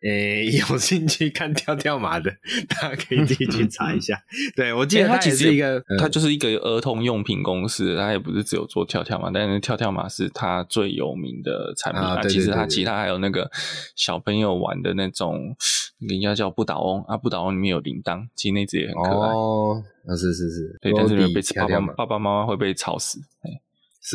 [0.03, 2.31] 呃、欸， 有兴趣看跳跳马的，
[2.67, 4.19] 大家可以自己去查一下。
[4.57, 12.19] 对，我记得它其实是一个，它就是一个儿童用品公司，它也不是只有做跳跳马，但是跳跳马是它最有名的产品啊。
[12.23, 13.47] 其实它其他还有那个
[13.95, 15.55] 小朋友玩的那种，
[15.99, 19.31] 应该叫不倒翁啊，不倒翁里面有铃铛，其实那只也很可爱。
[19.31, 19.83] 哦，
[20.17, 23.51] 是是是，对，但是被爸爸爸爸妈妈会被吵死，所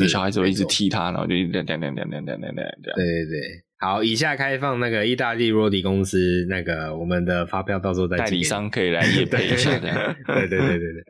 [0.03, 2.95] 以小孩子会一直踢他，然后就亮亮亮亮亮亮亮亮这样。
[2.95, 3.63] 对对对。
[3.79, 9.77] 好，以下开放那个意大利 Rody 公司那个我们的发票，到时候再代理商可以来业配一下。
[9.77, 9.89] 对
[10.49, 11.03] 对对对对。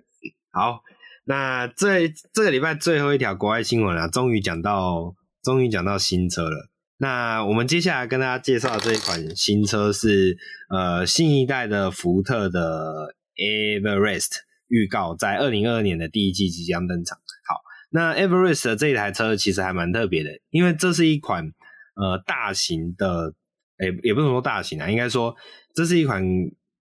[0.51, 0.81] 好，
[1.25, 6.69] 那这这个礼拜最后一条国外新闻啊，终于讲到，终于讲到新车了。
[6.99, 10.35] 那我们接下来跟大家介绍的这一款新车是
[10.69, 14.31] 呃新一代的福特的 Everest，
[14.67, 17.17] 预告在二零二二年的第一季即将登场。
[17.47, 21.51] 好，那 Everest 的这一台车其实还蛮特别的，因为这是一款。
[21.99, 23.33] 呃，大型的，
[23.79, 25.35] 诶、也不能说大型啊，应该说
[25.73, 26.23] 这是一款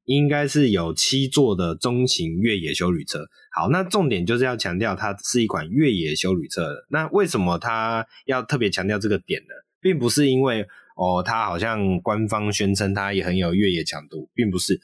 [0.04, 3.20] 应该是有七座的中型越野休旅车。
[3.50, 6.84] 好，那重点就是要强调它是一款越野休旅车。
[6.90, 9.54] 那为什么它要特别强调这个点呢？
[9.80, 10.66] 并不是因为
[10.96, 14.78] 哦，它好像官方宣称它也很有越野强度，并不是。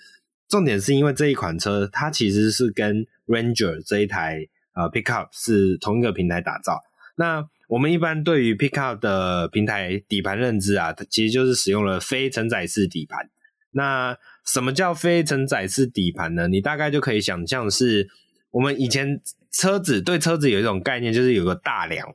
[0.49, 6.81] 重点是因为这一款车它其实是跟 Ranger 这一台呃 Pickup 是同一个平台打造。
[7.17, 13.31] 那我们一般对于 Pickup 的平台底盘认知啊，它其实就是使用了非承载式底盘。
[13.73, 16.49] 那什么叫非承载式底盘呢？
[16.49, 18.09] 你大概就可以想象是，
[18.51, 22.15] 我们以前车子对车子有一种概念，就是有个大梁。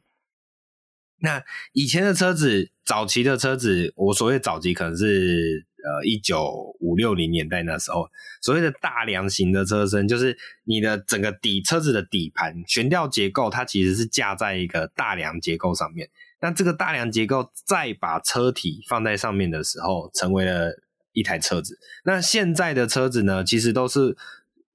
[1.19, 1.43] 那
[1.73, 5.65] 以前的车子，早期的车子，我所谓早期可能是。
[5.87, 8.09] 呃，一九五六零年代那时候，
[8.41, 16.09] 所谓的大梁型的车身，就是你的整个底车子的底盘悬吊结构，它其实是架在一个大梁结构上面。
[16.41, 20.71] 那这个大梁结构再把车体放在上面的时候，成为了
[21.13, 21.79] 一台车子。
[22.03, 24.17] 那现在的车子呢，其实都是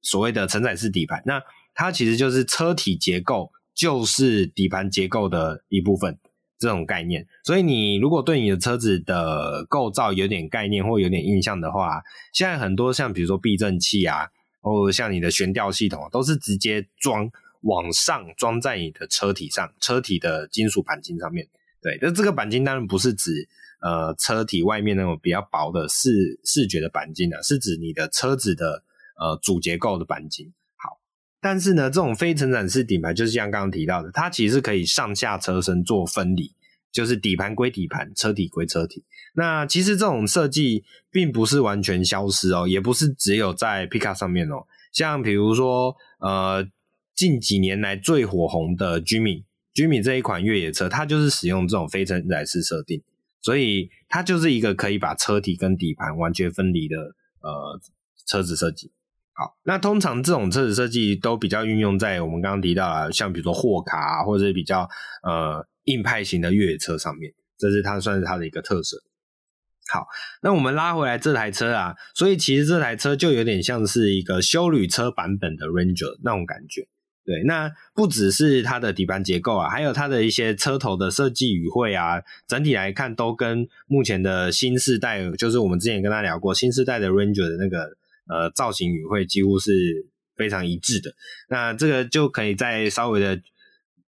[0.00, 1.22] 所谓的承载式底盘。
[1.26, 1.42] 那
[1.74, 6.18] 它其实就是车体结构，就是底盘结构的一部分。
[6.62, 12.00] 这种概念，所以你如果对你的车子的构造有点概念或有点印象的话，
[12.32, 14.28] 现在很多像比如说避震器啊，
[14.60, 17.28] 或像你的悬吊系统，都是直接装
[17.62, 21.48] 往上装在你的车体上，车体的金属钣金上面。
[21.82, 23.48] 对，那这个钣金当然不是指
[23.80, 28.84] 呃车体外面那种比较薄的视视觉的钣金啊，是指你的车子的
[29.18, 30.52] 呃主结构的钣金。
[31.42, 36.54] 但是呢，这种非承载式底盘就是像刚刚提到的，它其实可以上下车身做分离，
[36.92, 39.04] 就是底盘归底盘，车体归车体。
[39.34, 44.64] 那其实这种设计并不是完全消失哦，也不是只有在皮卡上面哦。
[44.92, 46.64] 像比如说，呃，
[47.14, 53.02] 近几年来最火红的 Jimmy，Jimmy 这一款越野车，它就是使用这种非承载式设定，
[53.40, 56.96] 所以它就是一个可以把车体跟底盘完全分离的
[57.40, 57.80] 呃
[58.28, 58.92] 车子设计。
[59.34, 64.88] 好，那通常这种车子设计都比较运用在我们刚刚提到的，像比如说货卡啊，或者是比较
[65.22, 68.98] 呃硬派型的越野车上面，这是它算是它的一个特色。
[69.90, 70.06] 好，
[70.42, 76.86] 那我们拉回来这台车啊，所以其实这台车就有点像是一个休旅车版本的 Ranger 那种感觉。
[77.24, 87.96] 对，那不只是它的底盘结构啊，还有它的一些车头的设计语汇啊，整体来看都跟目前的新世代，就是我们之前跟他聊过新世代的 Ranger 的那个
[88.32, 89.70] 呃造型语汇几乎是
[90.36, 91.12] 非常一致的。
[91.48, 93.40] 那这个就可以再稍微的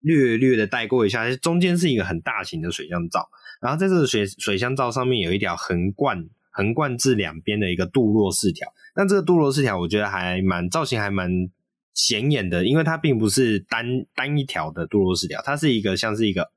[0.00, 3.28] 略略的带过一下，中间是一个很大型的水箱罩，
[3.60, 11.50] 然后在这个水水箱罩上面有一条横贯横贯至两边的一个镀铬饰条，那这个镀铬饰条我觉得还蛮造型还蛮。
[11.96, 16.50] 显眼的，因为它并不是单单一条的镀铬饰条，它是一个像是一个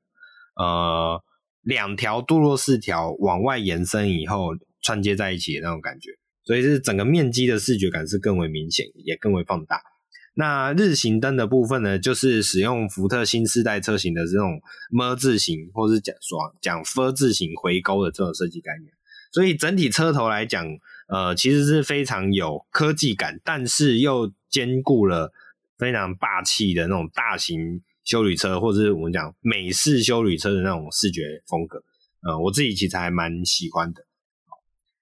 [0.56, 1.22] 呃
[1.62, 4.48] 两条镀铬饰条往外延伸以后
[4.82, 6.10] 串接在一起的那种感觉，
[6.48, 9.82] 所以是整个面积的视觉感是更为明显，也更为放大。
[10.32, 14.58] 那日行灯的部分呢，就是使用福特新世代车型的这种
[14.98, 18.90] “M” 字形，或是讲说讲 “F” 字形回勾的这种设计概念，
[19.30, 20.66] 所以整体车头来讲。
[21.10, 25.32] 呃，其实是非常有科技感，但是又兼顾了
[25.78, 31.82] 非常霸气的那种大型休旅车，或者是我们讲美式休旅车的那种视觉风格。
[32.20, 34.02] 呃，我自己其实还蛮喜欢的。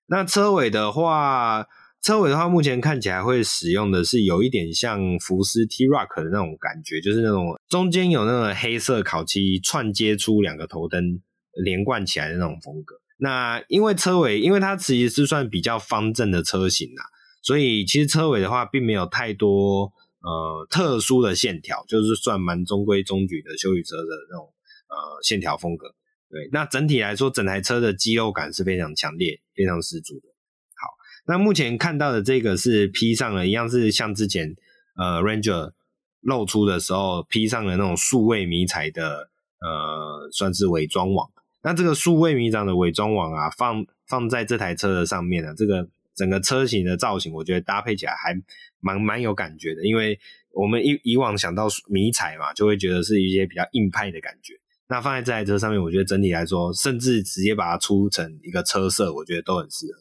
[0.07, 1.67] 那车尾的话，
[2.03, 11.21] 车尾的话，目前看起来会使用的是有一点像福斯 T Rock 的那种感觉，就是那种中间有那种黑色烤漆串接出两个头灯
[11.65, 12.97] 连贯起来的那种风格。
[13.19, 17.05] 那因为车尾，因为它其实是算比较方正的车型啦，
[17.43, 19.91] 所以其实车尾的话并没有太多
[20.21, 24.53] 呃特殊的线条，就是算蛮中规中矩的休旅车的那种
[24.89, 25.89] 呃线条风格。
[26.29, 30.29] 对，那整体来说，整台车的肌肉感是非常强烈、非常十足的。
[30.75, 30.93] 好，
[31.27, 34.55] 那目前看到的这个是披上了一样是像之前
[34.97, 35.73] 呃 Ranger
[36.21, 41.31] 露出的时候披上了那种数位迷彩的呃算是伪装网。
[41.63, 48.41] 那这个数位迷彩的伪装网啊，放放在这台车的上面呢、啊，这个整个车型的造型，我觉得搭配起来还
[48.81, 49.85] 蛮蛮有感觉的。
[49.85, 50.19] 因为
[50.53, 54.55] 我们以以往想到迷彩嘛，就会觉得是一些比较硬派的感觉。
[54.89, 59.99] 那放在这台车上面，我觉得整体来说，甚至直接把它出成一个车色，我觉得都很适合。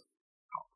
[0.50, 0.70] 好，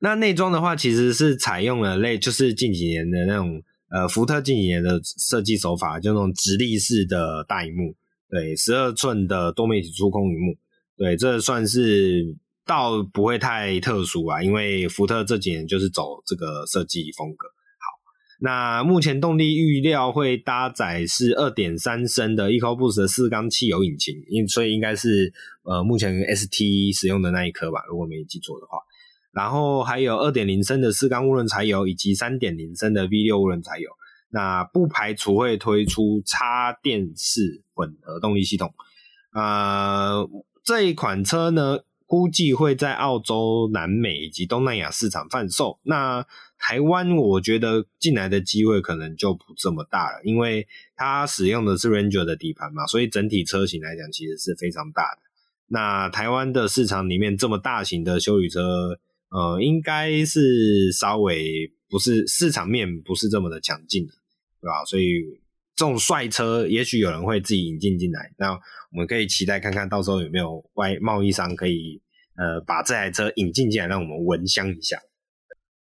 [0.00, 7.94] 那内装的话，其实是采用了类，就是近几年的那种呃福特近几年的设计手法，就那种直立式的大萤幕。
[8.28, 10.58] 对，十二寸的多媒体触控荧幕，
[10.96, 17.46] 对，这算是倒不会太特殊啊，因为福特这几年就是走这个设计风格。
[18.38, 28.78] 那目前动力预料会搭载是二点三升的 EcoBoost 的四缸汽油引擎，因所以应该是呃目前 ST 使用的那一颗吧，如果没记错的话。
[29.32, 33.90] 然后还有二点零升的四缸涡轮柴油以及三点零升的 V 六涡轮柴油。
[34.28, 38.74] 那不排除会推出插电式混合动力系统。
[39.32, 40.28] 呃，
[40.64, 45.78] 这一款车呢，估计会在澳洲、南美以及东南亚市场贩售。
[45.82, 46.24] 那
[46.58, 55.22] 台湾，我觉得进来的机会可能就不这么大了，因为它使用的是 Ranger 的底盘嘛，所以整体车型来讲其实是非常大的。
[55.68, 58.98] 那台湾的市场里面这么大型的休旅车，
[59.30, 61.72] 呃，应该是稍微。
[61.88, 64.04] 不是市场面不是这么的强劲，
[64.60, 64.84] 对吧？
[64.86, 65.22] 所以
[65.76, 68.32] 这种帅车，也许有人会自己引进进来。
[68.38, 72.00] 那我们可以期待看看到时候有没有外贸易商可以
[72.36, 74.98] 呃把这台车引进进来，让我们闻香一下。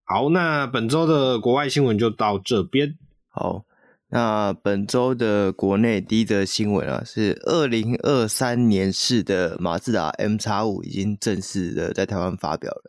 [0.04, 2.98] 好，那本周的国外新闻就到这边。
[3.28, 3.64] 好，
[4.08, 12.82] 那本周的国内第一则新闻啊，是二零二三年式的马自达 MX-5 已经正式的在台湾发表了。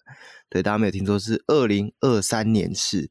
[0.49, 3.09] 对，大家没有听错，是二零二三年式。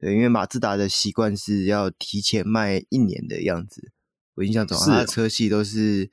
[0.00, 3.92] 对，因为马自达的习惯是要提前卖一年的样子。
[4.34, 6.10] 我印象中，它的车系都是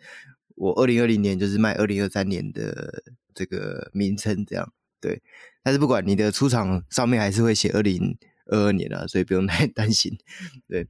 [0.55, 3.01] 我二零二零年就是卖二零二三年的
[3.33, 4.73] 这个名称这样。
[4.99, 5.21] 对，
[5.63, 10.17] 但是不管你的出厂上面还是会写二零二二年啊，所以不用太 担心。
[10.67, 10.87] 对，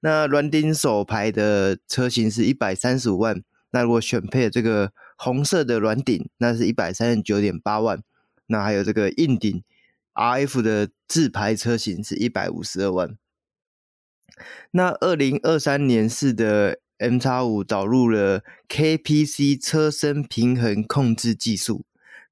[0.00, 8.02] 那软顶手排的车型是一百三十五万，那如果选配这个红色的软顶，那是一百三十九点八万。
[8.46, 9.62] 那还有这个硬顶
[10.18, 13.16] RF 的自排车型是一百五十二万。
[14.72, 21.84] 那二零二三年式的 MX-5 导入了 KPC 车身平衡控制技术，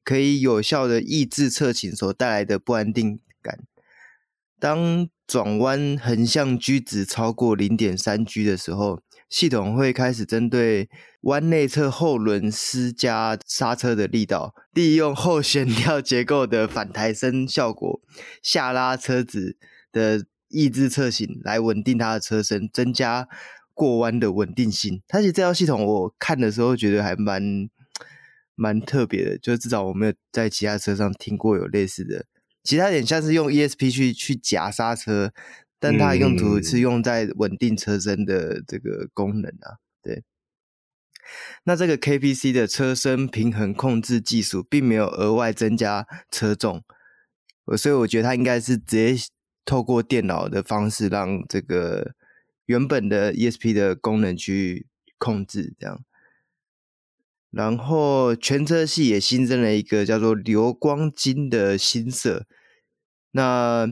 [0.03, 3.61] 可以有效的抑制侧倾所带来的不安定感。
[4.59, 10.89] 当转弯横向 G 值超过零点三 G 的时候，系统会开始针对
[11.23, 18.01] 弯内侧后轮施加刹车的力道，利用后悬吊结构的反抬升效果，
[18.43, 19.57] 下拉车子
[19.91, 23.27] 的抑制侧倾，来稳定它的车身，增加
[23.75, 25.03] 过弯的稳定性。
[25.09, 27.69] 它其实这套系统我看的时候觉得还蛮
[28.55, 32.27] 蛮特别的，就至少我没有在其他车上听过有类似的。
[32.63, 35.33] 其他点像是用 ESP 去去夹刹车，
[35.79, 39.77] 但它的用途是用在稳定车身的这个功能啊。
[40.03, 40.25] 对，
[41.65, 46.83] 那这个 KPC 的车身平衡控制技术并没有额外增加车重，
[47.77, 49.25] 所以我觉得它应该是直接
[49.65, 52.15] 透过电脑的方式让这个
[52.65, 54.87] 原本的 ESP 的功能去
[55.19, 56.03] 控制这样。
[57.51, 62.47] 然后全车系也新增了一个叫做流光金的新色，
[63.33, 63.89] 那。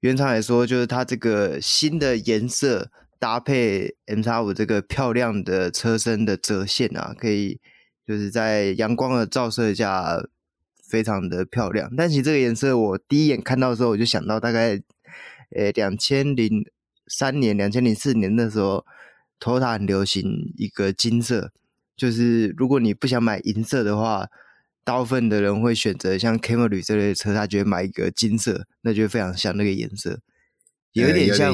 [0.00, 7.58] 原厂来说，就是它这个新的颜色搭配 MX-5 这个漂亮的车身的折线啊，可以
[8.06, 10.22] 就是在阳光的照射下
[10.86, 11.90] 非常的漂亮。
[11.96, 14.80] 但其实这个颜色我第一眼看到的时候，我就想到大概
[15.56, 16.64] 呃两千零
[17.08, 18.84] 三年、两千零四年的时候
[19.40, 21.50] ，Toyota 很流行一个金色，
[21.96, 24.28] 就是如果你不想买银色的话。
[24.86, 30.20] 大部分的人会选择像 Camry 这类的车，他觉得买一个金色，那就非常像那个颜色，
[30.92, 31.52] 有点像，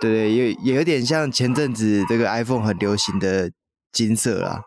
[0.00, 3.52] 对对，也也有点像前阵子这个 iPhone 很流行的
[3.92, 4.62] 金色啦。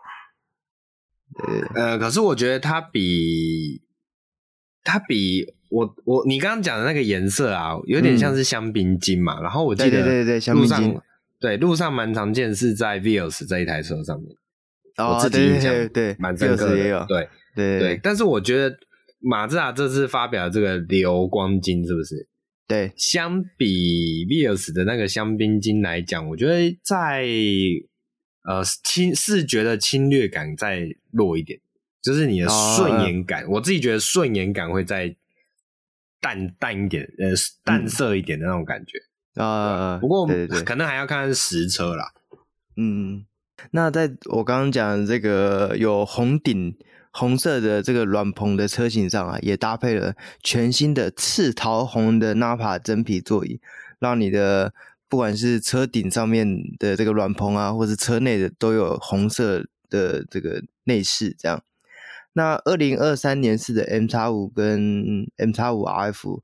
[1.74, 3.82] 呃，可是我觉得它比
[4.84, 9.40] 它比我我你刚刚讲的那个颜色啊，有点像是香槟金嘛。
[9.40, 11.00] 嗯、然后我记得，对对对，香槟金，
[11.40, 14.36] 对，路上蛮常见，是在 Vios 这一台车上面。
[14.96, 17.28] 哦，我自己印象对对，蛮深刻的，也有对。
[17.54, 18.76] 对，对，但是我觉得
[19.20, 22.28] 马自达这次发表这个流光金是不是？
[22.66, 27.26] 对，相比 Vios 的那个香槟金来讲，我觉得在
[28.42, 31.60] 呃侵视觉的侵略感再弱一点，
[32.02, 35.14] 就是你的顺眼感，哦、我自己觉得顺眼感会再
[36.20, 37.34] 淡淡一点，呃，
[37.64, 38.98] 淡色一点的那种感觉
[39.42, 39.98] 啊。
[40.00, 40.26] 不过
[40.64, 42.12] 可能还要看实车啦。
[42.76, 43.26] 嗯，
[43.72, 46.74] 那在我刚刚讲的这个有红顶。
[47.16, 53.60] 红色的这个软棚的车型上啊，也搭配了全新的赤桃红的 Napa 真皮座椅，
[54.00, 54.74] 让你的
[55.08, 61.36] 不管是车顶上面的这个软棚啊，或是车内的都有红色的这个内饰。
[61.38, 61.62] 这样，
[62.32, 66.40] 那二零二三年式的 MX-5 跟 MX-5 RF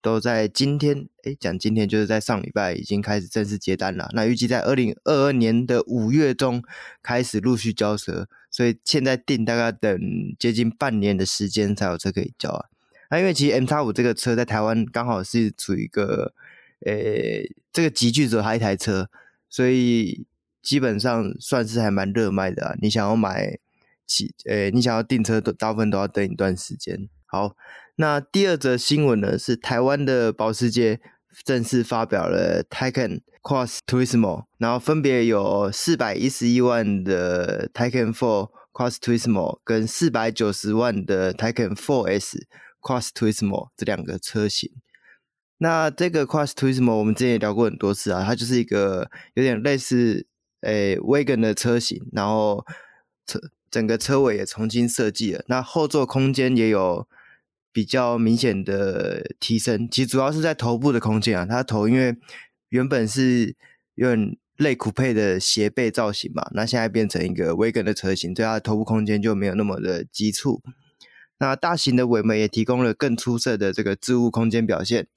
[0.00, 4.08] 都在今天，诶，讲今天就是在上礼拜已经开始正式接单了。
[4.12, 6.62] 那预计在二零二二年的五月中
[7.02, 8.28] 开始陆续交车。
[8.52, 10.00] 所以现在订大概等
[10.38, 12.66] 接近半年的时间才有车可以交啊。
[13.10, 16.32] 那因为其实 MX-5 这个车在台湾刚好是处于一个，
[16.86, 16.94] 呃、
[17.72, 19.10] 这个集聚者还一台车，
[19.50, 20.26] 所以
[20.62, 22.74] 基本上算是还蛮热卖的啊。
[22.80, 23.58] 你想要买
[24.06, 27.08] 起，呃、你想要订车都大部分都要等一段时间。
[27.26, 27.56] 好，
[27.96, 31.00] 那第二则新闻呢是台湾的保时捷
[31.44, 42.38] 正式发表了 Taycan Cross Turismo，然后分别有四百一十一万的 Taycan 4 Cross Turismo 跟四百九十万的 Taycan 4S
[42.80, 44.70] Cross Turismo 这两个车型。
[45.58, 50.26] 那这个 Cross Turismo 我们之前也聊过很多次啊，它就是一个有点类似
[50.62, 52.64] 诶 Wagon 的车型，然后
[53.26, 57.06] 车整个车尾也重新设计了，那后座空间也有
[57.72, 59.88] 比较明显的提升。
[59.90, 62.16] 其实主要是在头部的空间啊，它头因为
[62.68, 63.56] 原本是
[63.94, 70.62] 有点类酷配的斜背造型嘛，那现在变成一个 Wagon 的车型，对它的头部空间就没有那么的急促。
[71.38, 75.08] 那大型的尾门也提供了更出色的这个置物空间表现，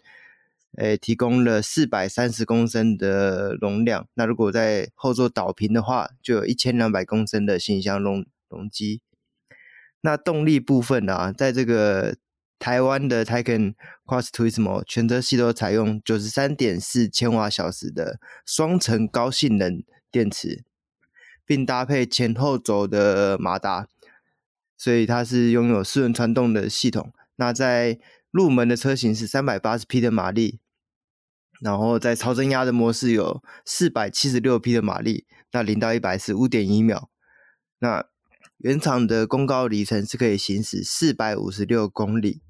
[0.78, 4.08] 诶，提供了四百三十公升的容量。
[4.16, 9.02] 那如果在后座倒平的话，就有一千两百公升的行李箱容容积。
[10.02, 12.16] 那动力部分呢、啊，在这个
[12.58, 13.76] 台湾的 Taycan
[14.06, 20.64] Cross Turismo 全车系都采用九十三点四千瓦小时的双层高性能电池，
[21.46, 23.88] 并搭配前后轴的马达，
[24.78, 27.14] 所以它是拥有四轮传动的系统。
[27.36, 28.00] 那在
[28.32, 30.60] 入门的车型是三百八十匹的马力，
[31.60, 37.10] 然后在超增压的模式有四百七十六匹的马力，那零到一百是五点一秒。
[37.80, 38.06] 那
[38.60, 42.42] 原厂的公告里程是可以行驶四百五十六公里。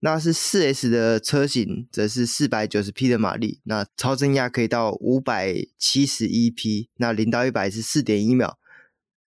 [0.00, 8.58] 那是四 S 的车型，则是四百九十匹的马力，那超增压可以到五百七十一匹，那零到一百是四点一秒。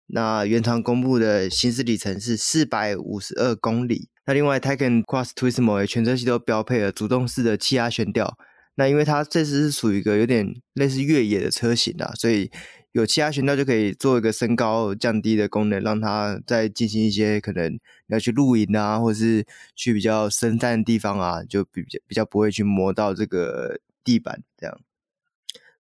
[0.09, 4.11] 那原厂公布的行驶里程是四百五十二公里。
[4.27, 8.37] 那另外，Taycan Cross Turismo 全车系都标配了主动式的气压悬吊。
[8.77, 12.51] 那因为它这次是属于一个有点类似越野的车型啊，所以。
[12.93, 17.79] 有其他悬吊就可以做一个升高降低的功能，让它再进行一些可能
[18.09, 19.45] 要去露营啊，或者是
[19.77, 24.81] 去比较深山的地方啊，就比较比较不会去磨到这个地板这样。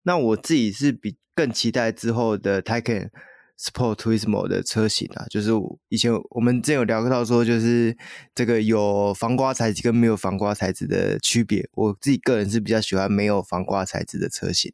[0.02, 3.10] 那我自己是比更期待之后的 Taycan
[3.58, 5.50] Sport Turismo 的车型啊，就是
[5.88, 7.96] 以前我们之前有聊到说，就是
[8.34, 11.68] 这个有防刮材质跟没有防刮材质的区别。
[11.72, 14.72] 我自己个人是比较喜欢没有防刮材质的车型。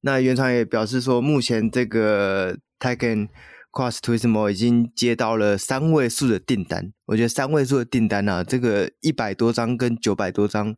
[0.00, 3.28] 那原厂也表示说，目前这个 Taycan
[3.72, 6.92] Cross Turismo 已经接到了三位数的订单。
[7.06, 10.76] 我觉得三位数的订单啊，这个一百多张跟九百多张。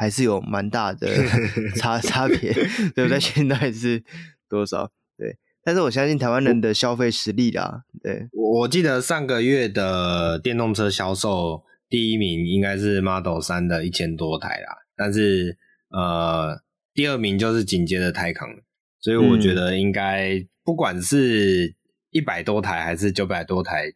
[0.00, 1.08] 还是有蛮大的
[1.74, 2.52] 差差别，
[2.94, 3.18] 对不对？
[3.18, 4.00] 现在是
[4.48, 4.88] 多少？
[5.16, 7.82] 对，但是我相信台湾人的消费实力啦。
[8.00, 15.58] 对，我记得上个月的电动车销售第一名应该是 Model 三的一千多台啦，但是
[15.90, 16.60] 呃，
[16.98, 18.62] 第二名就是紧接着 Taycan，
[18.98, 21.72] 所以我觉得应该不管是
[22.10, 23.92] 一百多台还是九百多台，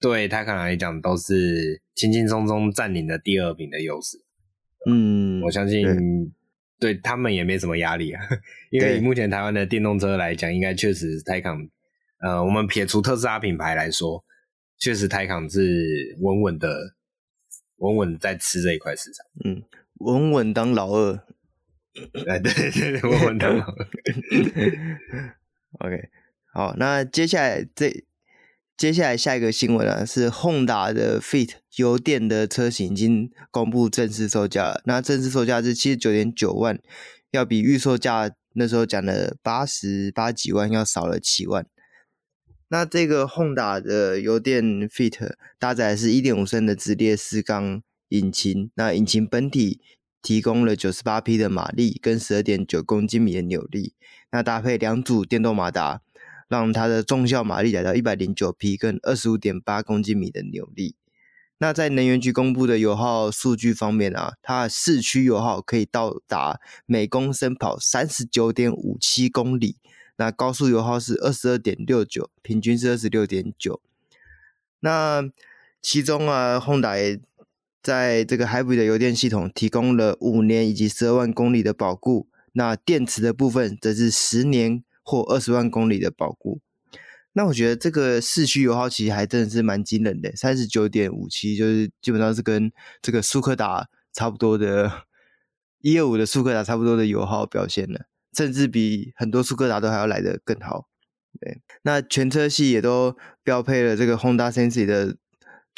[0.00, 4.16] 对 Taycan 来讲都是轻轻松松占领了第二名的优势。
[4.86, 5.84] 嗯，我相信
[6.80, 8.22] 对，他们也没什么压力啊，
[8.72, 11.68] 因为以目前台湾的电动车来讲，应该确实 Taycan，
[12.22, 14.24] 呃，我们撇除特斯拉品牌来说，
[14.78, 16.94] 确实 Taycan 是稳稳的，
[17.76, 19.26] 稳稳在吃这一块市场。
[19.44, 19.62] 嗯，
[19.98, 21.22] 稳稳当老二。
[22.28, 23.86] 哎，对对对，稳稳当老二。
[25.80, 26.08] OK，
[26.52, 28.04] 好，那接下来这。
[28.76, 34.80] 接下来下一个新闻啊，是 Honda 的 Fit 油电的车型已经公布正式售价了。
[34.84, 36.78] 那正式售价是七十九点九万，
[37.32, 41.66] 要比预售价那时候讲的八十八几万要少了七万。
[42.68, 49.80] 那这个 Honda 的油电 Fit 搭载的是一点五升的直列四缸引擎，那引擎本体
[50.22, 53.94] 提供了九十八匹的马力跟十二点九公斤米的扭力，
[54.30, 56.02] 那搭配两组电动马达。
[56.48, 60.96] 让它的重效马力来到一百零九匹，跟二十五点八公斤米的扭力。
[61.58, 69.76] 那在能源局公布的油耗数据方面啊，它市区油耗可以到达每公升跑三十九点五七公里，
[70.16, 73.82] 那高速油耗是二十二点六九，平均是二十六点九。
[74.80, 75.28] 那
[75.82, 77.20] 其中啊，Honda
[77.88, 84.84] 在这个 Hybrid 的油电系统提供了五年以及十二万公里的保固，那电池的部分则是十年。
[85.10, 86.60] 或二十万公里的保固，
[87.32, 92.70] 那我觉得这个市区油耗其实还真的是蛮惊人的，三十九点五七，就是基本上是跟
[93.00, 95.06] 这个苏克达差不多的，
[95.80, 98.02] 一二五的苏克达差不多的油耗表现了，
[98.36, 100.90] 甚至比很多苏克达都还要来得更好。
[101.40, 105.16] 对，那全车系也都标配了这个 Honda Sensi 的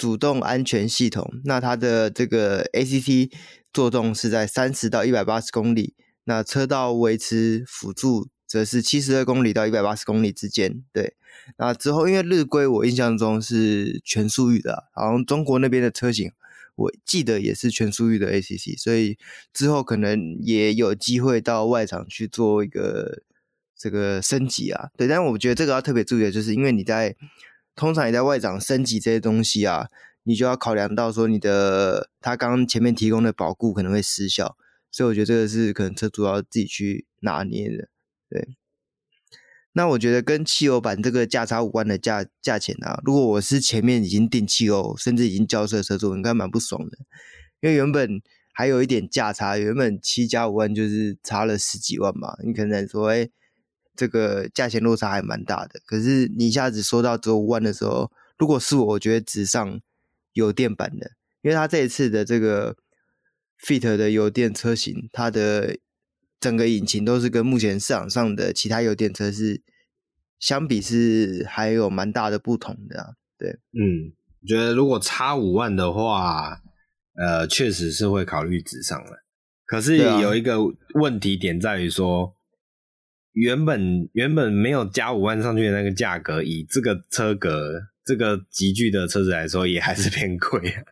[0.01, 3.31] 主动安全系统，那它的这个 ACT
[3.71, 5.95] 作动是在三十到一百八十公里，
[6.25, 8.29] 那车道维持辅助。
[8.51, 11.15] 则是七十二公里到一百八十公里之间，对。
[11.57, 16.33] 那之后，因为日规我印象中是全速域的，好像中国那边的车型，
[16.75, 19.17] 我记得也是全速域的 ACC，所以
[19.53, 23.23] 之后可能也有机会到外厂去做一个
[23.79, 24.89] 这个升级啊。
[24.97, 27.15] 对，但我觉得这个要特别注意的就是，因为你在
[27.81, 29.89] 通常你在外长升级这些东西啊，
[30.25, 34.55] 你就要考量到说你的他刚刚前面提供的保固可能会失效，
[34.91, 37.89] 所以我觉得这个是可能车主要自己去拿捏的。
[38.29, 38.51] 对，
[39.73, 46.99] 那我觉得跟汽油版这个价差五万的价价钱啊，如果我是前面已经订汽油，甚至已经交车的车主，应该蛮不爽的，
[47.63, 48.21] 因为原本
[48.53, 53.31] 还有一点价差，原本七加五万就是差了十几万嘛，你可能说，哎，
[53.97, 55.81] 这个价钱落差还蛮大的。
[55.87, 59.81] 可是你一下子说到只有五万的时候，如果是我，我觉得只上
[60.33, 61.11] 油电版的，
[61.43, 62.77] 因为它这一次的这个
[63.61, 65.77] Fit 的油电车型，它的。
[66.41, 69.61] 整个引擎都是跟目前市场上的其他油电车是
[70.39, 73.09] 相比是还有蛮大的不同的啊。
[73.37, 76.63] 对，嗯，我觉得如果差五万的话，
[77.13, 79.23] 呃，确实是会考虑直上了。
[79.67, 80.61] 可是有一个
[80.95, 82.35] 问题点在于说，
[83.41, 90.83] 原本原本没有加五万上去的那个价格，以这个车格这个级距的车子来说，也还是偏贵啊。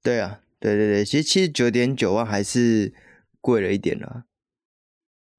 [0.00, 2.94] 对啊，对对对，其实七十九点九万还是
[3.40, 4.24] 贵了一点啦。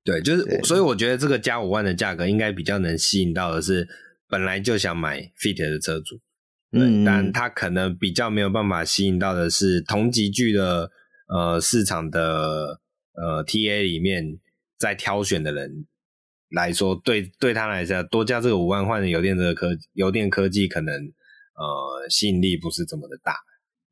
[0.03, 3.88] 对，就是，所以我觉得这个加五万的价格应该比较能吸引到的是
[4.28, 6.20] 本来就想买 Fit 的车主，
[6.74, 10.91] 嗯，但他可能比较没有办法吸引到的是同级距的
[11.30, 12.82] 呃市场的
[13.14, 14.39] 呃 TA 里面
[14.78, 15.86] 在挑选的人
[16.50, 20.93] 来说，对对他来讲多加这个五万换的油电这个科油电科技可能
[21.56, 23.36] 呃吸引力不是这么的大，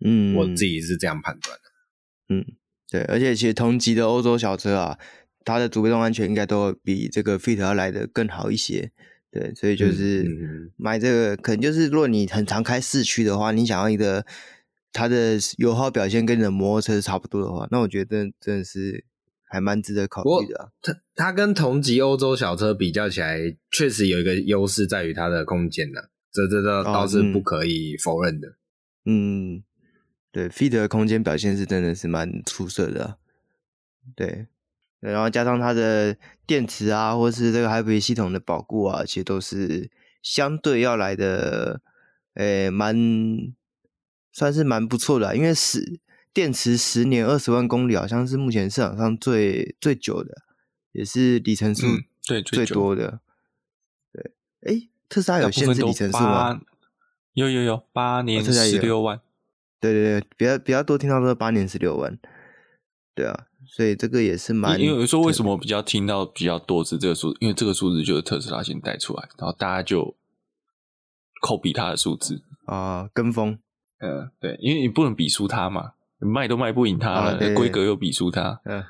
[0.03, 2.45] 嗯，我自己是这样判断的，嗯，
[2.89, 4.99] 对，而且其实同级的欧洲小车啊。
[5.49, 8.91] 它的主被动安全应该都比这个 Fit 要来的更好一些，
[9.31, 10.29] 对，所以就是
[10.75, 14.25] 买这个可能就是，如果你很常开市区的话，你想要一个
[14.91, 19.05] 它的油耗表现跟你的摩托车差不多的话，那我觉得真的是
[19.49, 20.69] 还蛮值得考虑的、啊。
[20.81, 23.39] 它它跟同级欧洲小车比较起来，
[23.71, 28.49] 确实有一个优势在于它的空间呢、啊，这这这倒是不可以否认的。
[28.49, 28.53] 哦、
[29.05, 29.63] 嗯，
[30.31, 33.17] 对，Fit 的空间表现是真的是蛮出色的、啊。
[34.15, 34.47] 对，
[34.99, 39.89] 然后加上它的电池啊，或是这个 Hybrid 系统的保固啊，其实都是
[40.21, 41.81] 相对要来的，
[42.35, 42.95] 诶，蛮
[44.31, 45.99] 算是蛮不错的、啊，因为是。
[46.37, 50.43] 电池十年二十万公里，好像是目前市场上最最久的，
[50.91, 51.87] 也是里程数
[52.21, 53.21] 最最多的。
[54.13, 54.31] 对，
[54.61, 56.61] 哎，特斯拉有限制里程数吗？
[57.33, 59.19] 有有有，八年十六万。
[59.79, 62.15] 对对对，比较比较多听到说八年十六万。
[63.15, 64.79] 对啊，所以这个也是蛮。
[64.79, 67.37] 因为有时候为什么比较听到比较多是这个数字？
[67.41, 70.15] 因为这个数字就是特斯拉先带出来，然后大家就
[71.41, 73.57] copy 它的数字啊，跟风。
[73.97, 75.93] 嗯，对，因为你不能比输它嘛。
[76.19, 78.83] 卖都卖不赢它了，规、啊、格又比输它，嗯，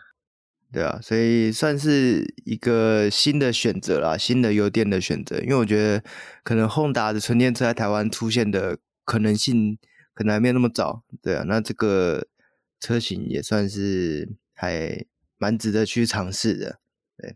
[0.71, 5.38] 对啊，所以算是一个新的选择啦，新的油电的选择。
[5.39, 6.03] 因为我觉得
[6.43, 9.78] 可能 Honda 的纯电车在台湾出现的可能性
[10.13, 12.28] 可能还没有那么早，对啊，那这个
[12.80, 15.05] 车型也算是还
[15.38, 16.80] 蛮值得去尝试的，
[17.17, 17.36] 对。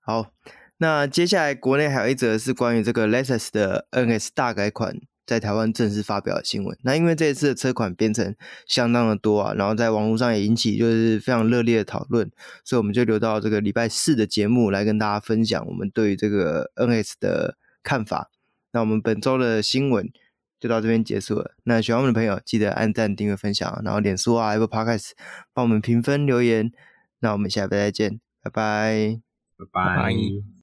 [0.00, 0.32] 好，
[0.78, 4.96] 那接下来国内还有一则是关于这个 Lexus 的 NS 大改款。
[5.26, 6.76] 在台湾正式发表的新闻。
[6.82, 8.34] 那因为这一次的车款编成
[8.66, 12.30] 相当的多啊，然后在网络上也引起就是非常热烈的讨论，
[12.64, 18.30] 所以我们就留到这个礼拜四的节目来跟大家分享我们对于这个 NS 的看法。
[18.72, 20.10] 那我们本周的新闻
[20.58, 21.52] 就到这边结束了。
[21.64, 25.10] 那喜欢我们的朋友记得按赞、订阅、分享，然后脸书啊、Apple Podcast
[25.52, 26.72] 帮我们评分留言。
[27.20, 29.20] 那我们下礼拜再见，拜拜，
[29.58, 30.52] 拜拜。